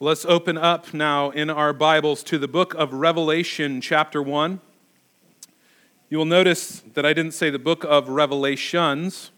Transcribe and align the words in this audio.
Let's 0.00 0.24
open 0.24 0.58
up 0.58 0.92
now 0.92 1.30
in 1.30 1.48
our 1.48 1.72
Bibles 1.72 2.24
to 2.24 2.36
the 2.36 2.48
book 2.48 2.74
of 2.74 2.92
Revelation, 2.92 3.80
chapter 3.80 4.20
1. 4.20 4.60
You 6.08 6.18
will 6.18 6.24
notice 6.24 6.82
that 6.94 7.06
I 7.06 7.12
didn't 7.12 7.30
say 7.30 7.48
the 7.48 7.60
book 7.60 7.84
of 7.84 8.08
Revelations. 8.08 9.30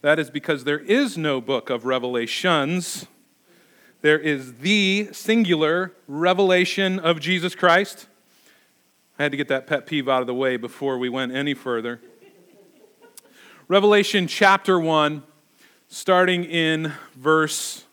That 0.00 0.20
is 0.20 0.30
because 0.30 0.62
there 0.62 0.78
is 0.78 1.18
no 1.18 1.40
book 1.40 1.70
of 1.70 1.86
Revelations. 1.86 3.06
There 4.00 4.16
is 4.18 4.58
the 4.58 5.08
singular 5.10 5.92
revelation 6.06 7.00
of 7.00 7.18
Jesus 7.18 7.56
Christ. 7.56 8.06
I 9.18 9.24
had 9.24 9.32
to 9.32 9.36
get 9.36 9.48
that 9.48 9.66
pet 9.66 9.86
peeve 9.86 10.08
out 10.08 10.20
of 10.20 10.28
the 10.28 10.34
way 10.34 10.56
before 10.56 10.98
we 10.98 11.08
went 11.08 11.32
any 11.32 11.52
further. 11.52 12.00
Revelation 13.66 14.28
chapter 14.28 14.78
1, 14.78 15.24
starting 15.88 16.44
in 16.44 16.92
verse 17.16 17.86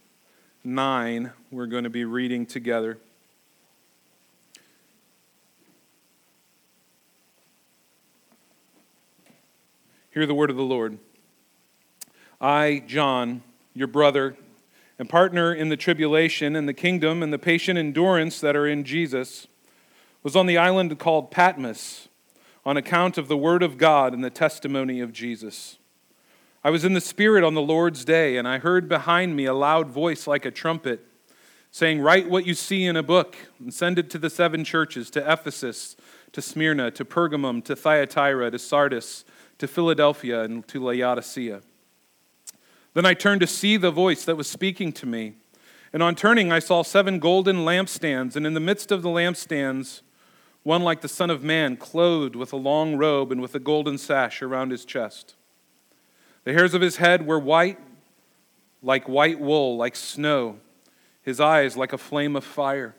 9 0.64 1.32
we're 1.52 1.66
going 1.66 1.84
to 1.84 1.90
be 1.90 2.06
reading 2.06 2.46
together. 2.46 2.98
Hear 10.12 10.26
the 10.26 10.34
word 10.34 10.50
of 10.50 10.56
the 10.56 10.64
Lord. 10.64 10.98
I, 12.40 12.84
John, 12.88 13.44
your 13.74 13.88
brother, 13.88 14.38
and 14.98 15.10
partner 15.10 15.54
in 15.54 15.68
the 15.68 15.76
tribulation 15.76 16.56
and 16.56 16.70
the 16.70 16.74
kingdom 16.74 17.22
and 17.22 17.34
the 17.34 17.40
patient 17.40 17.78
endurance 17.78 18.40
that 18.40 18.56
are 18.56 18.66
in 18.66 18.86
Jesus, 18.86 19.48
was 20.24 20.38
on 20.38 20.46
the 20.46 20.58
island 20.58 20.98
called 21.00 21.32
Patmos 21.32 22.08
on 22.66 22.78
account 22.78 23.18
of 23.18 23.28
the 23.28 23.38
word 23.38 23.62
of 23.62 23.78
God 23.78 24.14
and 24.14 24.24
the 24.24 24.30
testimony 24.30 25.02
of 25.02 25.12
Jesus. 25.12 25.80
I 26.64 26.70
was 26.70 26.86
in 26.86 26.94
the 26.94 27.02
Spirit 27.02 27.44
on 27.44 27.56
the 27.56 27.62
Lord's 27.62 28.06
day, 28.06 28.38
and 28.38 28.48
I 28.48 28.60
heard 28.60 28.88
behind 28.88 29.36
me 29.36 29.46
a 29.46 29.54
loud 29.54 29.90
voice 29.90 30.28
like 30.28 30.46
a 30.46 30.52
trumpet 30.52 31.06
saying, 31.72 32.02
Write 32.02 32.30
what 32.30 32.46
you 32.46 32.54
see 32.54 32.86
in 32.86 32.98
a 32.98 33.04
book 33.04 33.36
and 33.60 33.74
send 33.74 33.98
it 33.98 34.10
to 34.12 34.20
the 34.20 34.30
seven 34.30 34.64
churches 34.64 35.10
to 35.12 35.32
Ephesus, 35.32 35.96
to 36.34 36.42
Smyrna, 36.42 36.92
to 36.92 37.06
Pergamum, 37.06 37.64
to 37.64 37.76
Thyatira, 37.76 38.52
to 38.52 38.60
Sardis, 38.60 39.26
to 39.58 39.68
Philadelphia, 39.68 40.44
and 40.44 40.68
to 40.68 40.84
Laodicea. 40.84 41.62
Then 42.94 43.06
I 43.06 43.14
turned 43.14 43.42
to 43.42 43.48
see 43.48 43.78
the 43.78 43.92
voice 43.92 44.26
that 44.26 44.36
was 44.36 44.50
speaking 44.50 44.92
to 44.94 45.06
me. 45.06 45.36
And 45.94 46.04
on 46.04 46.16
turning, 46.16 46.52
I 46.52 46.60
saw 46.60 46.84
seven 46.84 47.20
golden 47.20 47.58
lampstands, 47.58 48.36
and 48.36 48.46
in 48.46 48.54
the 48.54 48.60
midst 48.60 48.92
of 48.92 49.02
the 49.02 49.10
lampstands, 49.10 50.02
one 50.64 50.84
like 50.84 51.02
the 51.02 51.08
Son 51.08 51.30
of 51.30 51.44
Man, 51.44 51.76
clothed 51.76 52.36
with 52.36 52.54
a 52.54 52.58
long 52.58 52.98
robe 52.98 53.32
and 53.32 53.42
with 53.42 53.56
a 53.56 53.60
golden 53.60 53.98
sash 53.98 54.42
around 54.42 54.72
his 54.72 54.86
chest. 54.86 55.36
The 56.44 56.54
hairs 56.54 56.74
of 56.74 56.82
his 56.82 56.98
head 56.98 57.26
were 57.26 57.40
white, 57.40 57.80
like 58.84 59.08
white 59.08 59.40
wool, 59.40 59.78
like 59.78 59.96
snow 59.96 60.60
his 61.22 61.40
eyes 61.40 61.78
like 61.78 61.94
a 61.94 61.98
flame 61.98 62.36
of 62.36 62.44
fire. 62.44 62.96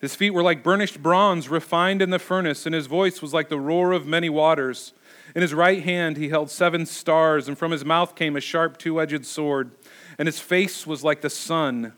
His 0.00 0.14
feet 0.14 0.30
were 0.30 0.42
like 0.42 0.62
burnished 0.62 1.02
bronze 1.02 1.48
refined 1.48 2.02
in 2.02 2.10
the 2.10 2.18
furnace, 2.18 2.66
and 2.66 2.74
his 2.74 2.86
voice 2.86 3.22
was 3.22 3.32
like 3.32 3.48
the 3.48 3.58
roar 3.58 3.92
of 3.92 4.06
many 4.06 4.28
waters. 4.28 4.92
In 5.34 5.42
his 5.42 5.54
right 5.54 5.82
hand 5.82 6.16
he 6.16 6.28
held 6.28 6.50
seven 6.50 6.84
stars, 6.84 7.48
and 7.48 7.56
from 7.56 7.72
his 7.72 7.84
mouth 7.84 8.14
came 8.14 8.36
a 8.36 8.40
sharp 8.40 8.78
two 8.78 9.00
edged 9.00 9.24
sword, 9.24 9.72
and 10.18 10.28
his 10.28 10.38
face 10.38 10.86
was 10.86 11.02
like 11.02 11.22
the 11.22 11.30
sun 11.30 11.94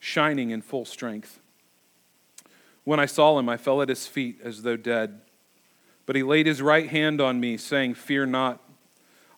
shining 0.00 0.50
in 0.50 0.60
full 0.60 0.84
strength. 0.84 1.40
When 2.84 3.00
I 3.00 3.06
saw 3.06 3.38
him, 3.38 3.48
I 3.48 3.56
fell 3.56 3.80
at 3.80 3.88
his 3.88 4.06
feet 4.06 4.40
as 4.44 4.62
though 4.62 4.76
dead. 4.76 5.20
But 6.06 6.16
he 6.16 6.22
laid 6.22 6.46
his 6.46 6.60
right 6.60 6.88
hand 6.88 7.20
on 7.20 7.40
me, 7.40 7.56
saying, 7.56 7.94
Fear 7.94 8.26
not. 8.26 8.62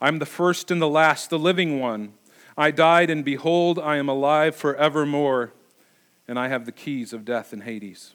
I 0.01 0.09
am 0.09 0.19
the 0.19 0.27
first 0.27 0.71
and 0.71 0.83
the 0.83 0.89
last, 0.89 1.31
the 1.31 1.39
living 1.39 1.79
one. 1.79 2.15
I 2.59 2.71
died, 2.71 3.11
and 3.11 3.25
behold, 3.25 3.79
I 3.79 3.97
am 3.97 4.09
alive 4.09 4.57
forevermore, 4.57 5.53
and 6.27 6.39
I 6.39 6.49
have 6.49 6.65
the 6.65 6.73
keys 6.73 7.13
of 7.13 7.25
death 7.25 7.53
and 7.53 7.63
Hades. 7.63 8.15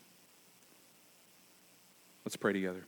Let's 2.26 2.36
pray 2.36 2.54
together. 2.54 2.86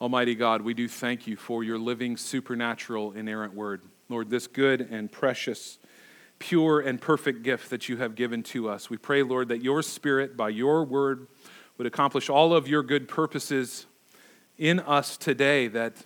Almighty 0.00 0.34
God, 0.34 0.62
we 0.62 0.74
do 0.74 0.88
thank 0.88 1.28
you 1.28 1.36
for 1.36 1.62
your 1.62 1.78
living, 1.78 2.16
supernatural, 2.16 3.12
inerrant 3.12 3.54
word. 3.54 3.82
Lord, 4.08 4.30
this 4.30 4.48
good 4.48 4.80
and 4.80 5.10
precious, 5.10 5.78
pure 6.40 6.80
and 6.80 7.00
perfect 7.00 7.44
gift 7.44 7.70
that 7.70 7.88
you 7.88 7.98
have 7.98 8.16
given 8.16 8.42
to 8.42 8.68
us. 8.68 8.90
We 8.90 8.96
pray, 8.96 9.22
Lord, 9.22 9.46
that 9.48 9.62
your 9.62 9.80
spirit, 9.80 10.36
by 10.36 10.48
your 10.48 10.82
word, 10.84 11.28
would 11.78 11.86
accomplish 11.86 12.28
all 12.28 12.52
of 12.52 12.66
your 12.66 12.82
good 12.82 13.06
purposes 13.06 13.86
in 14.58 14.80
us 14.80 15.16
today, 15.16 15.68
that, 15.68 16.04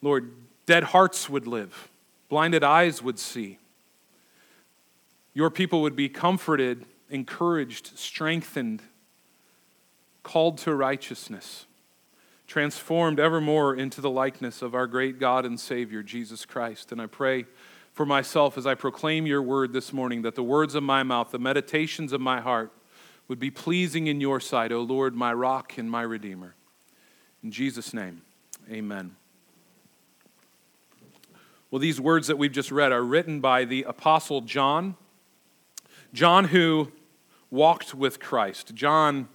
Lord, 0.00 0.32
dead 0.64 0.84
hearts 0.84 1.28
would 1.28 1.46
live 1.46 1.87
blinded 2.28 2.64
eyes 2.64 3.02
would 3.02 3.18
see. 3.18 3.58
Your 5.34 5.50
people 5.50 5.82
would 5.82 5.96
be 5.96 6.08
comforted, 6.08 6.84
encouraged, 7.10 7.96
strengthened, 7.96 8.82
called 10.22 10.58
to 10.58 10.74
righteousness, 10.74 11.66
transformed 12.46 13.20
evermore 13.20 13.74
into 13.74 14.00
the 14.00 14.10
likeness 14.10 14.62
of 14.62 14.74
our 14.74 14.86
great 14.86 15.18
God 15.18 15.46
and 15.46 15.58
Savior, 15.58 16.02
Jesus 16.02 16.44
Christ. 16.44 16.92
And 16.92 17.00
I 17.00 17.06
pray 17.06 17.46
for 17.92 18.04
myself 18.04 18.58
as 18.58 18.66
I 18.66 18.74
proclaim 18.74 19.26
your 19.26 19.42
word 19.42 19.72
this 19.72 19.92
morning 19.92 20.22
that 20.22 20.34
the 20.34 20.42
words 20.42 20.74
of 20.74 20.82
my 20.82 21.02
mouth, 21.02 21.30
the 21.30 21.38
meditations 21.38 22.12
of 22.12 22.20
my 22.20 22.40
heart, 22.40 22.72
would 23.26 23.38
be 23.38 23.50
pleasing 23.50 24.06
in 24.06 24.20
your 24.20 24.40
sight, 24.40 24.72
O 24.72 24.80
Lord, 24.80 25.14
my 25.14 25.32
rock 25.32 25.76
and 25.78 25.90
my 25.90 26.02
redeemer. 26.02 26.54
In 27.42 27.50
Jesus' 27.50 27.92
name, 27.92 28.22
amen. 28.70 29.17
Well, 31.70 31.80
these 31.80 32.00
words 32.00 32.28
that 32.28 32.38
we've 32.38 32.50
just 32.50 32.72
read 32.72 32.92
are 32.92 33.02
written 33.02 33.40
by 33.40 33.66
the 33.66 33.82
Apostle 33.82 34.40
John. 34.40 34.96
John, 36.14 36.46
who 36.46 36.92
walked 37.50 37.94
with 37.94 38.18
Christ. 38.18 38.74
John, 38.74 39.28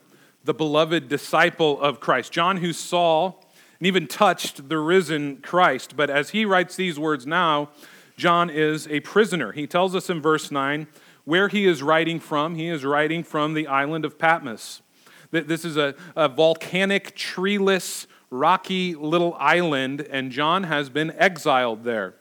the 0.43 0.53
beloved 0.55 1.07
disciple 1.07 1.79
of 1.79 1.99
Christ. 1.99 2.31
John, 2.31 2.57
who 2.57 2.73
saw 2.73 3.33
and 3.79 3.85
even 3.85 4.07
touched 4.07 4.67
the 4.67 4.79
risen 4.79 5.37
Christ. 5.37 5.95
But 5.95 6.09
as 6.09 6.31
he 6.31 6.43
writes 6.43 6.75
these 6.75 6.97
words 6.97 7.27
now, 7.27 7.69
John 8.17 8.49
is 8.49 8.87
a 8.87 9.01
prisoner. 9.01 9.51
He 9.51 9.67
tells 9.67 9.95
us 9.95 10.09
in 10.09 10.19
verse 10.19 10.49
9 10.49 10.87
where 11.25 11.49
he 11.49 11.67
is 11.67 11.83
writing 11.83 12.19
from. 12.19 12.55
He 12.55 12.67
is 12.67 12.83
writing 12.83 13.23
from 13.23 13.53
the 13.53 13.67
island 13.67 14.05
of 14.05 14.17
Patmos. 14.17 14.81
This 15.29 15.63
is 15.63 15.77
a, 15.77 15.93
a 16.15 16.27
volcanic, 16.29 17.15
treeless, 17.15 18.07
rocky 18.31 18.95
little 18.95 19.35
island, 19.39 20.01
and 20.01 20.31
John 20.31 20.63
has 20.63 20.89
been 20.89 21.11
exiled 21.17 21.83
there. 21.83 22.15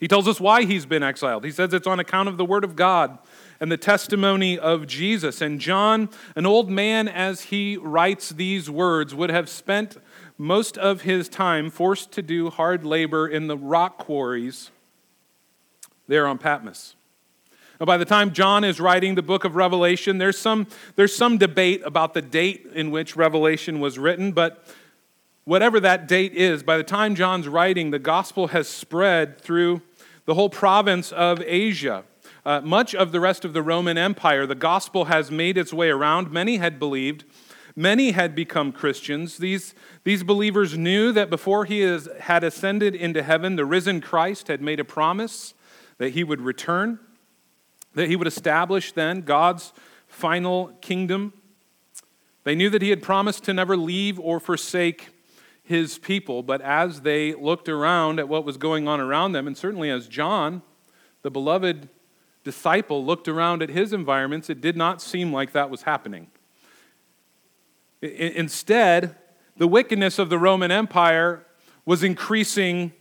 He 0.00 0.06
tells 0.06 0.28
us 0.28 0.40
why 0.40 0.64
he's 0.64 0.86
been 0.86 1.02
exiled. 1.02 1.44
He 1.44 1.50
says 1.50 1.74
it's 1.74 1.86
on 1.86 1.98
account 1.98 2.28
of 2.28 2.36
the 2.36 2.44
word 2.44 2.64
of 2.64 2.76
God 2.76 3.18
and 3.60 3.70
the 3.70 3.76
testimony 3.76 4.58
of 4.58 4.86
Jesus. 4.86 5.40
And 5.40 5.60
John, 5.60 6.08
an 6.36 6.46
old 6.46 6.70
man 6.70 7.08
as 7.08 7.42
he 7.42 7.76
writes 7.76 8.30
these 8.30 8.70
words, 8.70 9.14
would 9.14 9.30
have 9.30 9.48
spent 9.48 9.96
most 10.36 10.78
of 10.78 11.02
his 11.02 11.28
time 11.28 11.68
forced 11.68 12.12
to 12.12 12.22
do 12.22 12.48
hard 12.48 12.84
labor 12.84 13.26
in 13.26 13.48
the 13.48 13.56
rock 13.56 13.98
quarries 13.98 14.70
there 16.06 16.26
on 16.26 16.38
Patmos. 16.38 16.94
Now, 17.80 17.86
by 17.86 17.96
the 17.96 18.04
time 18.04 18.32
John 18.32 18.64
is 18.64 18.80
writing 18.80 19.14
the 19.14 19.22
book 19.22 19.44
of 19.44 19.54
Revelation, 19.54 20.18
there's 20.18 20.38
some, 20.38 20.66
there's 20.96 21.14
some 21.14 21.38
debate 21.38 21.82
about 21.84 22.14
the 22.14 22.22
date 22.22 22.68
in 22.74 22.90
which 22.90 23.14
Revelation 23.16 23.78
was 23.78 23.98
written, 23.98 24.32
but 24.32 24.64
whatever 25.48 25.80
that 25.80 26.06
date 26.06 26.34
is, 26.34 26.62
by 26.62 26.76
the 26.76 26.82
time 26.82 27.14
John's 27.14 27.48
writing, 27.48 27.90
the 27.90 27.98
gospel 27.98 28.48
has 28.48 28.68
spread 28.68 29.40
through 29.40 29.80
the 30.26 30.34
whole 30.34 30.50
province 30.50 31.10
of 31.10 31.40
Asia. 31.40 32.04
Uh, 32.44 32.60
much 32.60 32.94
of 32.94 33.12
the 33.12 33.18
rest 33.18 33.46
of 33.46 33.54
the 33.54 33.62
Roman 33.62 33.96
Empire, 33.96 34.46
the 34.46 34.54
gospel 34.54 35.06
has 35.06 35.30
made 35.30 35.56
its 35.56 35.72
way 35.72 35.88
around. 35.88 36.30
Many 36.30 36.58
had 36.58 36.78
believed, 36.78 37.24
many 37.74 38.10
had 38.10 38.34
become 38.34 38.72
Christians. 38.72 39.38
These, 39.38 39.74
these 40.04 40.22
believers 40.22 40.76
knew 40.76 41.12
that 41.12 41.30
before 41.30 41.64
he 41.64 41.80
has, 41.80 42.10
had 42.20 42.44
ascended 42.44 42.94
into 42.94 43.22
heaven, 43.22 43.56
the 43.56 43.64
risen 43.64 44.02
Christ 44.02 44.48
had 44.48 44.60
made 44.60 44.80
a 44.80 44.84
promise 44.84 45.54
that 45.96 46.10
he 46.10 46.24
would 46.24 46.42
return, 46.42 46.98
that 47.94 48.10
he 48.10 48.16
would 48.16 48.28
establish 48.28 48.92
then 48.92 49.22
God's 49.22 49.72
final 50.08 50.76
kingdom. 50.82 51.32
They 52.44 52.54
knew 52.54 52.68
that 52.68 52.82
he 52.82 52.90
had 52.90 53.02
promised 53.02 53.44
to 53.44 53.54
never 53.54 53.78
leave 53.78 54.20
or 54.20 54.40
forsake 54.40 55.08
his 55.68 55.98
people, 55.98 56.42
but 56.42 56.62
as 56.62 57.02
they 57.02 57.34
looked 57.34 57.68
around 57.68 58.18
at 58.18 58.26
what 58.26 58.42
was 58.42 58.56
going 58.56 58.88
on 58.88 59.00
around 59.00 59.32
them, 59.32 59.46
and 59.46 59.54
certainly 59.54 59.90
as 59.90 60.08
John, 60.08 60.62
the 61.20 61.30
beloved 61.30 61.90
disciple, 62.42 63.04
looked 63.04 63.28
around 63.28 63.62
at 63.62 63.68
his 63.68 63.92
environments, 63.92 64.48
it 64.48 64.62
did 64.62 64.78
not 64.78 65.02
seem 65.02 65.30
like 65.30 65.52
that 65.52 65.68
was 65.68 65.82
happening. 65.82 66.28
Instead, 68.00 69.14
the 69.58 69.68
wickedness 69.68 70.18
of 70.18 70.30
the 70.30 70.38
Roman 70.38 70.70
Empire 70.70 71.44
was 71.84 72.02
increasing 72.02 72.92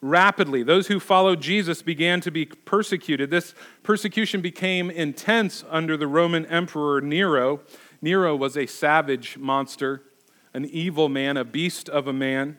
rapidly. 0.00 0.62
Those 0.62 0.86
who 0.86 1.00
followed 1.00 1.42
Jesus 1.42 1.82
began 1.82 2.22
to 2.22 2.30
be 2.30 2.46
persecuted. 2.46 3.28
This 3.28 3.54
persecution 3.82 4.40
became 4.40 4.90
intense 4.90 5.62
under 5.68 5.98
the 5.98 6.06
Roman 6.06 6.46
Emperor 6.46 7.02
Nero. 7.02 7.60
Nero 8.00 8.34
was 8.34 8.56
a 8.56 8.64
savage 8.64 9.36
monster 9.36 10.04
an 10.54 10.64
evil 10.64 11.08
man, 11.08 11.36
a 11.36 11.44
beast 11.44 11.88
of 11.88 12.06
a 12.06 12.12
man. 12.12 12.56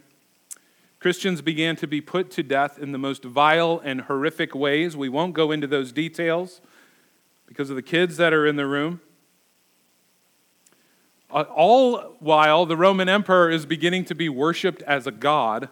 Christians 0.99 1.41
began 1.41 1.75
to 1.77 1.87
be 1.87 2.01
put 2.01 2.29
to 2.31 2.43
death 2.43 2.77
in 2.77 2.91
the 2.91 2.97
most 2.97 3.23
vile 3.23 3.81
and 3.83 4.01
horrific 4.01 4.53
ways. 4.53 4.97
We 4.97 5.09
won't 5.09 5.33
go 5.33 5.51
into 5.51 5.67
those 5.67 5.91
details. 5.91 6.61
because 7.47 7.69
of 7.69 7.75
the 7.75 7.81
kids 7.81 8.17
that 8.17 8.33
are 8.33 8.45
in 8.45 8.55
the 8.55 8.65
room. 8.65 9.01
Uh, 11.29 11.41
all 11.53 12.15
while 12.19 12.65
the 12.65 12.77
Roman 12.77 13.09
emperor 13.09 13.49
is 13.49 13.65
beginning 13.65 14.05
to 14.05 14.15
be 14.15 14.29
worshiped 14.29 14.81
as 14.83 15.05
a 15.05 15.11
god, 15.11 15.69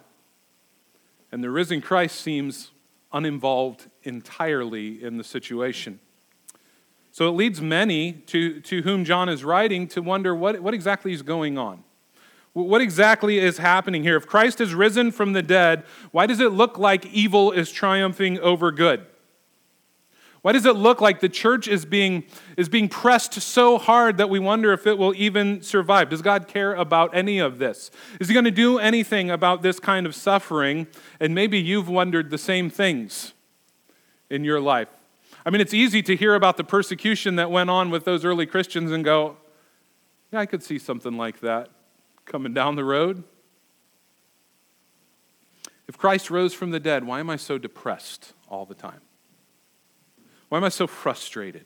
and 1.32 1.42
the 1.42 1.50
risen 1.50 1.80
Christ 1.80 2.20
seems 2.20 2.70
uninvolved 3.12 3.88
entirely 4.02 5.02
in 5.02 5.16
the 5.16 5.24
situation. 5.24 6.00
So 7.12 7.28
it 7.28 7.32
leads 7.32 7.60
many 7.60 8.12
to, 8.12 8.60
to 8.60 8.82
whom 8.82 9.04
John 9.04 9.28
is 9.28 9.44
writing 9.44 9.86
to 9.88 10.02
wonder 10.02 10.34
what, 10.34 10.60
what 10.60 10.74
exactly 10.74 11.12
is 11.12 11.22
going 11.22 11.56
on. 11.56 11.84
What 12.54 12.80
exactly 12.80 13.38
is 13.40 13.58
happening 13.58 14.04
here? 14.04 14.16
If 14.16 14.28
Christ 14.28 14.60
has 14.60 14.74
risen 14.74 15.10
from 15.10 15.32
the 15.32 15.42
dead, 15.42 15.82
why 16.12 16.26
does 16.26 16.38
it 16.38 16.52
look 16.52 16.78
like 16.78 17.04
evil 17.06 17.50
is 17.50 17.70
triumphing 17.72 18.38
over 18.38 18.70
good? 18.70 19.04
Why 20.42 20.52
does 20.52 20.64
it 20.64 20.76
look 20.76 21.00
like 21.00 21.18
the 21.18 21.28
church 21.28 21.66
is 21.66 21.84
being, 21.84 22.22
is 22.56 22.68
being 22.68 22.88
pressed 22.88 23.32
so 23.34 23.76
hard 23.76 24.18
that 24.18 24.30
we 24.30 24.38
wonder 24.38 24.72
if 24.72 24.86
it 24.86 24.98
will 24.98 25.14
even 25.16 25.62
survive? 25.62 26.10
Does 26.10 26.22
God 26.22 26.46
care 26.46 26.74
about 26.74 27.12
any 27.12 27.38
of 27.38 27.58
this? 27.58 27.90
Is 28.20 28.28
He 28.28 28.34
going 28.34 28.44
to 28.44 28.52
do 28.52 28.78
anything 28.78 29.30
about 29.30 29.62
this 29.62 29.80
kind 29.80 30.06
of 30.06 30.14
suffering? 30.14 30.86
And 31.18 31.34
maybe 31.34 31.58
you've 31.58 31.88
wondered 31.88 32.30
the 32.30 32.38
same 32.38 32.70
things 32.70 33.32
in 34.30 34.44
your 34.44 34.60
life. 34.60 34.88
I 35.44 35.50
mean, 35.50 35.60
it's 35.60 35.74
easy 35.74 36.02
to 36.02 36.14
hear 36.14 36.36
about 36.36 36.56
the 36.56 36.64
persecution 36.64 37.34
that 37.36 37.50
went 37.50 37.68
on 37.68 37.90
with 37.90 38.04
those 38.04 38.24
early 38.24 38.46
Christians 38.46 38.92
and 38.92 39.02
go, 39.02 39.38
yeah, 40.30 40.40
I 40.40 40.46
could 40.46 40.62
see 40.62 40.78
something 40.78 41.16
like 41.16 41.40
that 41.40 41.70
coming 42.24 42.54
down 42.54 42.76
the 42.76 42.84
road. 42.84 43.24
If 45.86 45.98
Christ 45.98 46.30
rose 46.30 46.54
from 46.54 46.70
the 46.70 46.80
dead, 46.80 47.04
why 47.04 47.20
am 47.20 47.30
I 47.30 47.36
so 47.36 47.58
depressed 47.58 48.32
all 48.48 48.64
the 48.64 48.74
time? 48.74 49.00
Why 50.48 50.58
am 50.58 50.64
I 50.64 50.70
so 50.70 50.86
frustrated? 50.86 51.64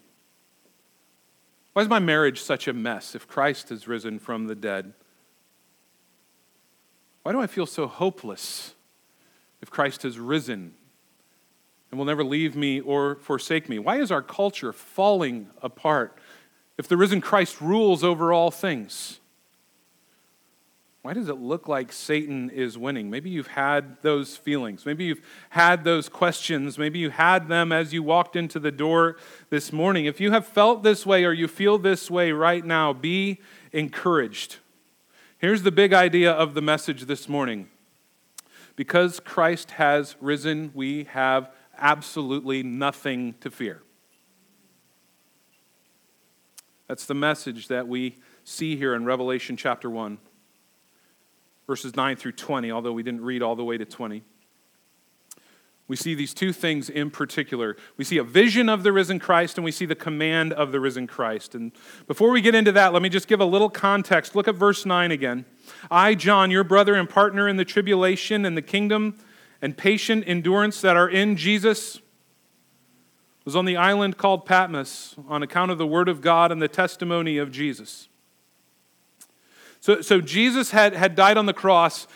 Why 1.72 1.82
is 1.82 1.88
my 1.88 1.98
marriage 1.98 2.40
such 2.40 2.66
a 2.66 2.72
mess 2.72 3.14
if 3.14 3.28
Christ 3.28 3.68
has 3.68 3.86
risen 3.86 4.18
from 4.18 4.46
the 4.46 4.54
dead? 4.54 4.94
Why 7.22 7.32
do 7.32 7.40
I 7.40 7.46
feel 7.46 7.66
so 7.66 7.86
hopeless 7.86 8.74
if 9.60 9.70
Christ 9.70 10.02
has 10.02 10.18
risen 10.18 10.74
and 11.90 11.98
will 11.98 12.06
never 12.06 12.24
leave 12.24 12.56
me 12.56 12.80
or 12.80 13.16
forsake 13.16 13.68
me? 13.68 13.78
Why 13.78 14.00
is 14.00 14.10
our 14.10 14.22
culture 14.22 14.72
falling 14.72 15.48
apart 15.62 16.18
if 16.76 16.88
the 16.88 16.96
risen 16.96 17.20
Christ 17.20 17.60
rules 17.60 18.02
over 18.02 18.32
all 18.32 18.50
things? 18.50 19.20
Why 21.08 21.14
does 21.14 21.30
it 21.30 21.40
look 21.40 21.68
like 21.68 21.90
Satan 21.90 22.50
is 22.50 22.76
winning? 22.76 23.08
Maybe 23.08 23.30
you've 23.30 23.46
had 23.46 23.96
those 24.02 24.36
feelings. 24.36 24.84
Maybe 24.84 25.04
you've 25.04 25.22
had 25.48 25.82
those 25.82 26.06
questions. 26.06 26.76
Maybe 26.76 26.98
you 26.98 27.08
had 27.08 27.48
them 27.48 27.72
as 27.72 27.94
you 27.94 28.02
walked 28.02 28.36
into 28.36 28.58
the 28.58 28.70
door 28.70 29.16
this 29.48 29.72
morning. 29.72 30.04
If 30.04 30.20
you 30.20 30.32
have 30.32 30.46
felt 30.46 30.82
this 30.82 31.06
way 31.06 31.24
or 31.24 31.32
you 31.32 31.48
feel 31.48 31.78
this 31.78 32.10
way 32.10 32.30
right 32.32 32.62
now, 32.62 32.92
be 32.92 33.40
encouraged. 33.72 34.58
Here's 35.38 35.62
the 35.62 35.72
big 35.72 35.94
idea 35.94 36.30
of 36.30 36.52
the 36.52 36.60
message 36.60 37.04
this 37.04 37.26
morning. 37.26 37.70
Because 38.76 39.18
Christ 39.18 39.70
has 39.70 40.14
risen, 40.20 40.72
we 40.74 41.04
have 41.04 41.50
absolutely 41.78 42.62
nothing 42.62 43.34
to 43.40 43.50
fear. 43.50 43.80
That's 46.86 47.06
the 47.06 47.14
message 47.14 47.68
that 47.68 47.88
we 47.88 48.16
see 48.44 48.76
here 48.76 48.94
in 48.94 49.06
Revelation 49.06 49.56
chapter 49.56 49.88
1 49.88 50.18
verses 51.68 51.94
9 51.94 52.16
through 52.16 52.32
20, 52.32 52.72
although 52.72 52.92
we 52.92 53.02
didn't 53.02 53.22
read 53.22 53.42
all 53.42 53.54
the 53.54 53.62
way 53.62 53.76
to 53.76 53.84
20. 53.84 54.22
We 55.86 55.96
see 55.96 56.14
these 56.14 56.32
two 56.32 56.52
things 56.52 56.88
in 56.88 57.10
particular. 57.10 57.76
We 57.98 58.04
see 58.04 58.16
a 58.16 58.24
vision 58.24 58.70
of 58.70 58.82
the 58.82 58.92
risen 58.92 59.18
Christ 59.18 59.58
and 59.58 59.64
we 59.64 59.70
see 59.70 59.84
the 59.84 59.94
command 59.94 60.54
of 60.54 60.72
the 60.72 60.80
risen 60.80 61.06
Christ. 61.06 61.54
And 61.54 61.72
before 62.06 62.30
we 62.30 62.40
get 62.40 62.54
into 62.54 62.72
that, 62.72 62.94
let 62.94 63.02
me 63.02 63.10
just 63.10 63.28
give 63.28 63.40
a 63.40 63.44
little 63.44 63.68
context. 63.68 64.34
Look 64.34 64.48
at 64.48 64.54
verse 64.54 64.86
9 64.86 65.10
again. 65.10 65.44
I, 65.90 66.14
John, 66.14 66.50
your 66.50 66.64
brother 66.64 66.94
and 66.94 67.08
partner 67.08 67.46
in 67.48 67.56
the 67.56 67.64
tribulation 67.66 68.46
and 68.46 68.56
the 68.56 68.62
kingdom 68.62 69.18
and 69.60 69.76
patient 69.76 70.24
endurance 70.26 70.80
that 70.80 70.96
are 70.96 71.08
in 71.08 71.36
Jesus, 71.36 72.00
was 73.44 73.56
on 73.56 73.64
the 73.64 73.76
island 73.76 74.16
called 74.18 74.46
Patmos 74.46 75.16
on 75.26 75.42
account 75.42 75.70
of 75.70 75.78
the 75.78 75.86
word 75.86 76.08
of 76.08 76.20
God 76.20 76.52
and 76.52 76.60
the 76.60 76.68
testimony 76.68 77.38
of 77.38 77.50
Jesus. 77.50 78.07
So, 79.80 80.00
so 80.00 80.20
Jesus 80.20 80.70
had, 80.70 80.94
had 80.94 81.14
died 81.14 81.36
on 81.36 81.46
the 81.46 81.52
cross 81.52 82.06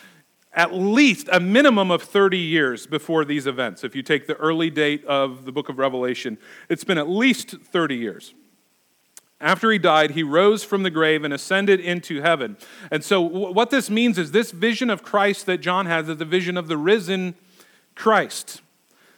at 0.53 0.73
least 0.73 1.27
a 1.31 1.39
minimum 1.39 1.89
of 1.89 2.03
30 2.03 2.37
years 2.37 2.85
before 2.85 3.25
these 3.25 3.47
events. 3.47 3.83
If 3.83 3.95
you 3.95 4.03
take 4.03 4.27
the 4.27 4.35
early 4.35 4.69
date 4.69 5.03
of 5.05 5.45
the 5.45 5.51
book 5.51 5.69
of 5.69 5.79
Revelation, 5.79 6.37
it's 6.69 6.83
been 6.83 6.97
at 6.97 7.09
least 7.09 7.57
30 7.57 7.95
years. 7.95 8.33
After 9.41 9.71
he 9.71 9.77
died, 9.77 10.11
he 10.11 10.23
rose 10.23 10.63
from 10.63 10.83
the 10.83 10.89
grave 10.89 11.23
and 11.23 11.33
ascended 11.33 11.79
into 11.79 12.21
heaven. 12.21 12.55
And 12.91 13.03
so, 13.03 13.19
what 13.19 13.71
this 13.71 13.89
means 13.89 14.17
is 14.17 14.31
this 14.31 14.51
vision 14.51 14.89
of 14.89 15.03
Christ 15.03 15.47
that 15.47 15.57
John 15.57 15.85
has 15.85 16.07
is 16.07 16.17
the 16.17 16.23
vision 16.23 16.55
of 16.55 16.69
the 16.69 16.77
risen 16.77 17.35
Christ. 17.93 18.61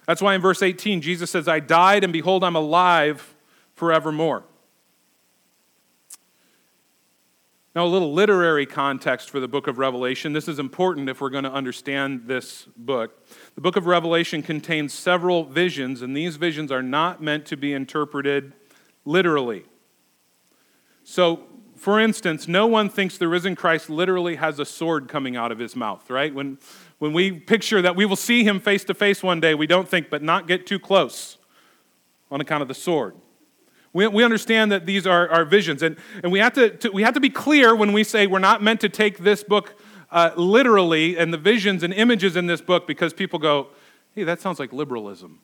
That's 0.08 0.22
why 0.22 0.34
in 0.34 0.42
verse 0.42 0.64
18, 0.64 1.02
Jesus 1.02 1.30
says, 1.30 1.48
I 1.48 1.60
died, 1.60 2.04
and 2.04 2.12
behold, 2.12 2.44
I'm 2.44 2.56
alive 2.56 3.36
forevermore. 3.76 4.44
Now, 7.76 7.86
a 7.86 7.88
little 7.88 8.14
literary 8.14 8.66
context 8.66 9.30
for 9.30 9.42
the 9.42 9.50
book 9.50 9.68
of 9.68 9.78
Revelation. 9.78 10.32
This 10.32 10.48
is 10.48 10.60
important 10.60 11.10
if 11.10 11.20
we're 11.20 11.30
going 11.30 11.44
to 11.44 11.52
understand 11.52 12.22
this 12.26 12.70
book. 12.78 13.28
The 13.56 13.62
book 13.62 13.76
of 13.76 13.86
Revelation 13.86 14.42
contains 14.42 14.94
several 14.94 15.44
visions, 15.44 16.02
and 16.02 16.16
these 16.16 16.38
visions 16.38 16.72
are 16.72 16.82
not 16.82 17.22
meant 17.22 17.46
to 17.48 17.58
be 17.58 17.74
interpreted 17.74 18.54
literally. 19.04 19.66
So, 21.04 21.48
for 21.76 22.00
instance, 22.00 22.48
no 22.48 22.66
one 22.66 22.88
thinks 22.88 23.18
the 23.18 23.28
risen 23.28 23.58
Christ 23.58 23.90
literally 23.90 24.38
has 24.38 24.58
a 24.58 24.66
sword 24.66 25.10
coming 25.10 25.36
out 25.36 25.52
of 25.52 25.60
his 25.60 25.76
mouth, 25.76 26.10
right? 26.10 26.34
When, 26.34 26.58
when 27.00 27.12
we 27.12 27.30
picture 27.34 27.82
that 27.82 27.98
we 27.98 28.06
will 28.06 28.16
see 28.16 28.46
him 28.46 28.62
face 28.62 28.86
to 28.86 28.94
face 28.94 29.22
one 29.22 29.42
day, 29.42 29.54
we 29.54 29.68
don't 29.68 29.90
think, 29.90 30.10
but 30.10 30.24
not 30.24 30.48
get 30.48 30.66
too 30.66 30.80
close 30.80 31.38
on 32.32 32.40
account 32.40 32.62
of 32.62 32.70
the 32.70 32.74
sword. 32.74 33.16
We, 33.96 34.08
we 34.08 34.26
understand 34.26 34.74
that 34.74 34.86
these 34.86 35.08
are, 35.08 35.30
are 35.30 35.46
visions. 35.46 35.82
And, 35.82 35.96
and 36.22 36.30
we, 36.30 36.40
have 36.40 36.52
to, 36.56 36.70
to, 36.70 36.92
we 36.92 37.04
have 37.04 37.14
to 37.14 37.22
be 37.22 37.30
clear 37.30 37.74
when 37.74 37.94
we 37.94 38.04
say 38.04 38.28
we're 38.28 38.40
not 38.40 38.62
meant 38.62 38.82
to 38.82 38.90
take 38.90 39.20
this 39.20 39.42
book 39.42 39.74
uh, 40.12 40.32
literally 40.36 41.18
and 41.18 41.34
the 41.34 41.38
visions 41.38 41.82
and 41.82 41.94
images 41.94 42.36
in 42.36 42.46
this 42.46 42.60
book 42.60 42.88
because 42.88 43.14
people 43.14 43.40
go, 43.40 43.70
hey, 44.14 44.26
that 44.26 44.42
sounds 44.42 44.60
like 44.60 44.74
liberalism. 44.74 45.40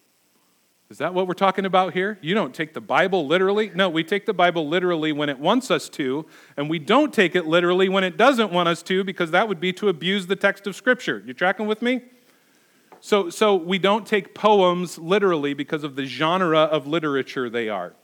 Is 0.90 0.98
that 0.98 1.14
what 1.14 1.30
we're 1.30 1.34
talking 1.34 1.66
about 1.66 1.94
here? 1.94 2.20
You 2.22 2.34
don't 2.34 2.54
take 2.54 2.74
the 2.74 2.82
Bible 2.82 3.26
literally? 3.26 3.72
No, 3.74 3.88
we 3.88 4.04
take 4.04 4.26
the 4.26 4.34
Bible 4.34 4.68
literally 4.68 5.14
when 5.14 5.30
it 5.30 5.40
wants 5.40 5.72
us 5.72 5.88
to, 5.88 6.26
and 6.58 6.70
we 6.70 6.78
don't 6.78 7.14
take 7.14 7.38
it 7.38 7.46
literally 7.46 7.88
when 7.88 8.04
it 8.04 8.18
doesn't 8.18 8.52
want 8.52 8.68
us 8.68 8.84
to, 8.84 9.06
because 9.06 9.32
that 9.32 9.48
would 9.48 9.62
be 9.62 9.72
to 9.72 9.88
abuse 9.88 10.28
the 10.28 10.36
text 10.36 10.68
of 10.68 10.76
Scripture. 10.76 11.24
You 11.26 11.34
tracking 11.34 11.68
with 11.68 11.82
me? 11.82 12.02
So, 13.00 13.30
so 13.30 13.56
we 13.56 13.80
don't 13.80 14.06
take 14.06 14.36
poems 14.36 14.98
literally 14.98 15.54
because 15.54 15.86
of 15.86 15.96
the 15.96 16.04
genre 16.04 16.64
of 16.64 16.86
literature 16.86 17.50
they 17.50 17.70
are 17.70 17.96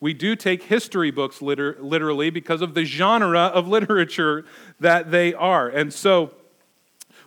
we 0.00 0.12
do 0.12 0.36
take 0.36 0.64
history 0.64 1.10
books 1.10 1.40
liter- 1.40 1.76
literally 1.80 2.30
because 2.30 2.60
of 2.60 2.74
the 2.74 2.84
genre 2.84 3.44
of 3.46 3.68
literature 3.68 4.44
that 4.80 5.10
they 5.10 5.32
are. 5.34 5.68
And 5.68 5.92
so 5.92 6.34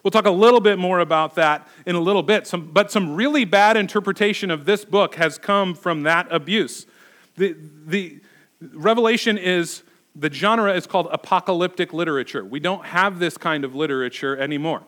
we'll 0.03 0.11
talk 0.11 0.25
a 0.25 0.31
little 0.31 0.59
bit 0.59 0.77
more 0.77 0.99
about 0.99 1.35
that 1.35 1.67
in 1.85 1.95
a 1.95 1.99
little 1.99 2.23
bit. 2.23 2.45
Some, 2.45 2.71
but 2.71 2.91
some 2.91 3.15
really 3.15 3.45
bad 3.45 3.77
interpretation 3.77 4.51
of 4.51 4.65
this 4.65 4.85
book 4.85 5.15
has 5.15 5.37
come 5.37 5.73
from 5.73 6.03
that 6.03 6.27
abuse. 6.29 6.85
The, 7.35 7.55
the 7.85 8.19
Revelation 8.61 9.37
is, 9.37 9.83
the 10.15 10.31
genre 10.31 10.73
is 10.73 10.87
called 10.87 11.07
apocalyptic 11.11 11.93
literature. 11.93 12.43
We 12.43 12.59
don't 12.59 12.85
have 12.85 13.19
this 13.19 13.37
kind 13.37 13.63
of 13.63 13.75
literature 13.75 14.37
anymore. 14.37 14.83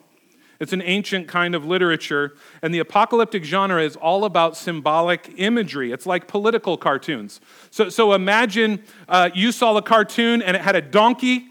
It's 0.59 0.73
an 0.73 0.81
ancient 0.81 1.27
kind 1.29 1.55
of 1.55 1.65
literature, 1.65 2.33
and 2.61 2.73
the 2.73 2.79
apocalyptic 2.79 3.45
genre 3.45 3.81
is 3.81 3.95
all 3.95 4.25
about 4.25 4.57
symbolic 4.57 5.33
imagery. 5.37 5.93
It's 5.93 6.05
like 6.05 6.27
political 6.27 6.75
cartoons. 6.75 7.39
So, 7.71 7.87
so 7.87 8.13
imagine 8.13 8.83
uh, 9.07 9.29
you 9.33 9.53
saw 9.53 9.77
a 9.77 9.81
cartoon 9.81 10.41
and 10.41 10.57
it 10.57 10.61
had 10.61 10.75
a 10.75 10.81
donkey 10.81 11.47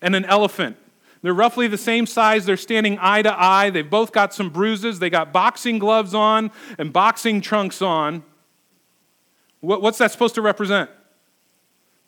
and 0.00 0.14
an 0.14 0.24
elephant. 0.24 0.76
They're 1.20 1.34
roughly 1.34 1.66
the 1.66 1.78
same 1.78 2.06
size. 2.06 2.46
They're 2.46 2.56
standing 2.56 2.96
eye 3.00 3.22
to 3.22 3.42
eye. 3.42 3.70
They've 3.70 3.88
both 3.88 4.12
got 4.12 4.32
some 4.32 4.50
bruises. 4.50 5.00
They 5.00 5.10
got 5.10 5.32
boxing 5.32 5.80
gloves 5.80 6.14
on 6.14 6.52
and 6.78 6.92
boxing 6.92 7.40
trunks 7.40 7.82
on. 7.82 8.22
What, 9.60 9.82
what's 9.82 9.98
that 9.98 10.12
supposed 10.12 10.36
to 10.36 10.42
represent? 10.42 10.90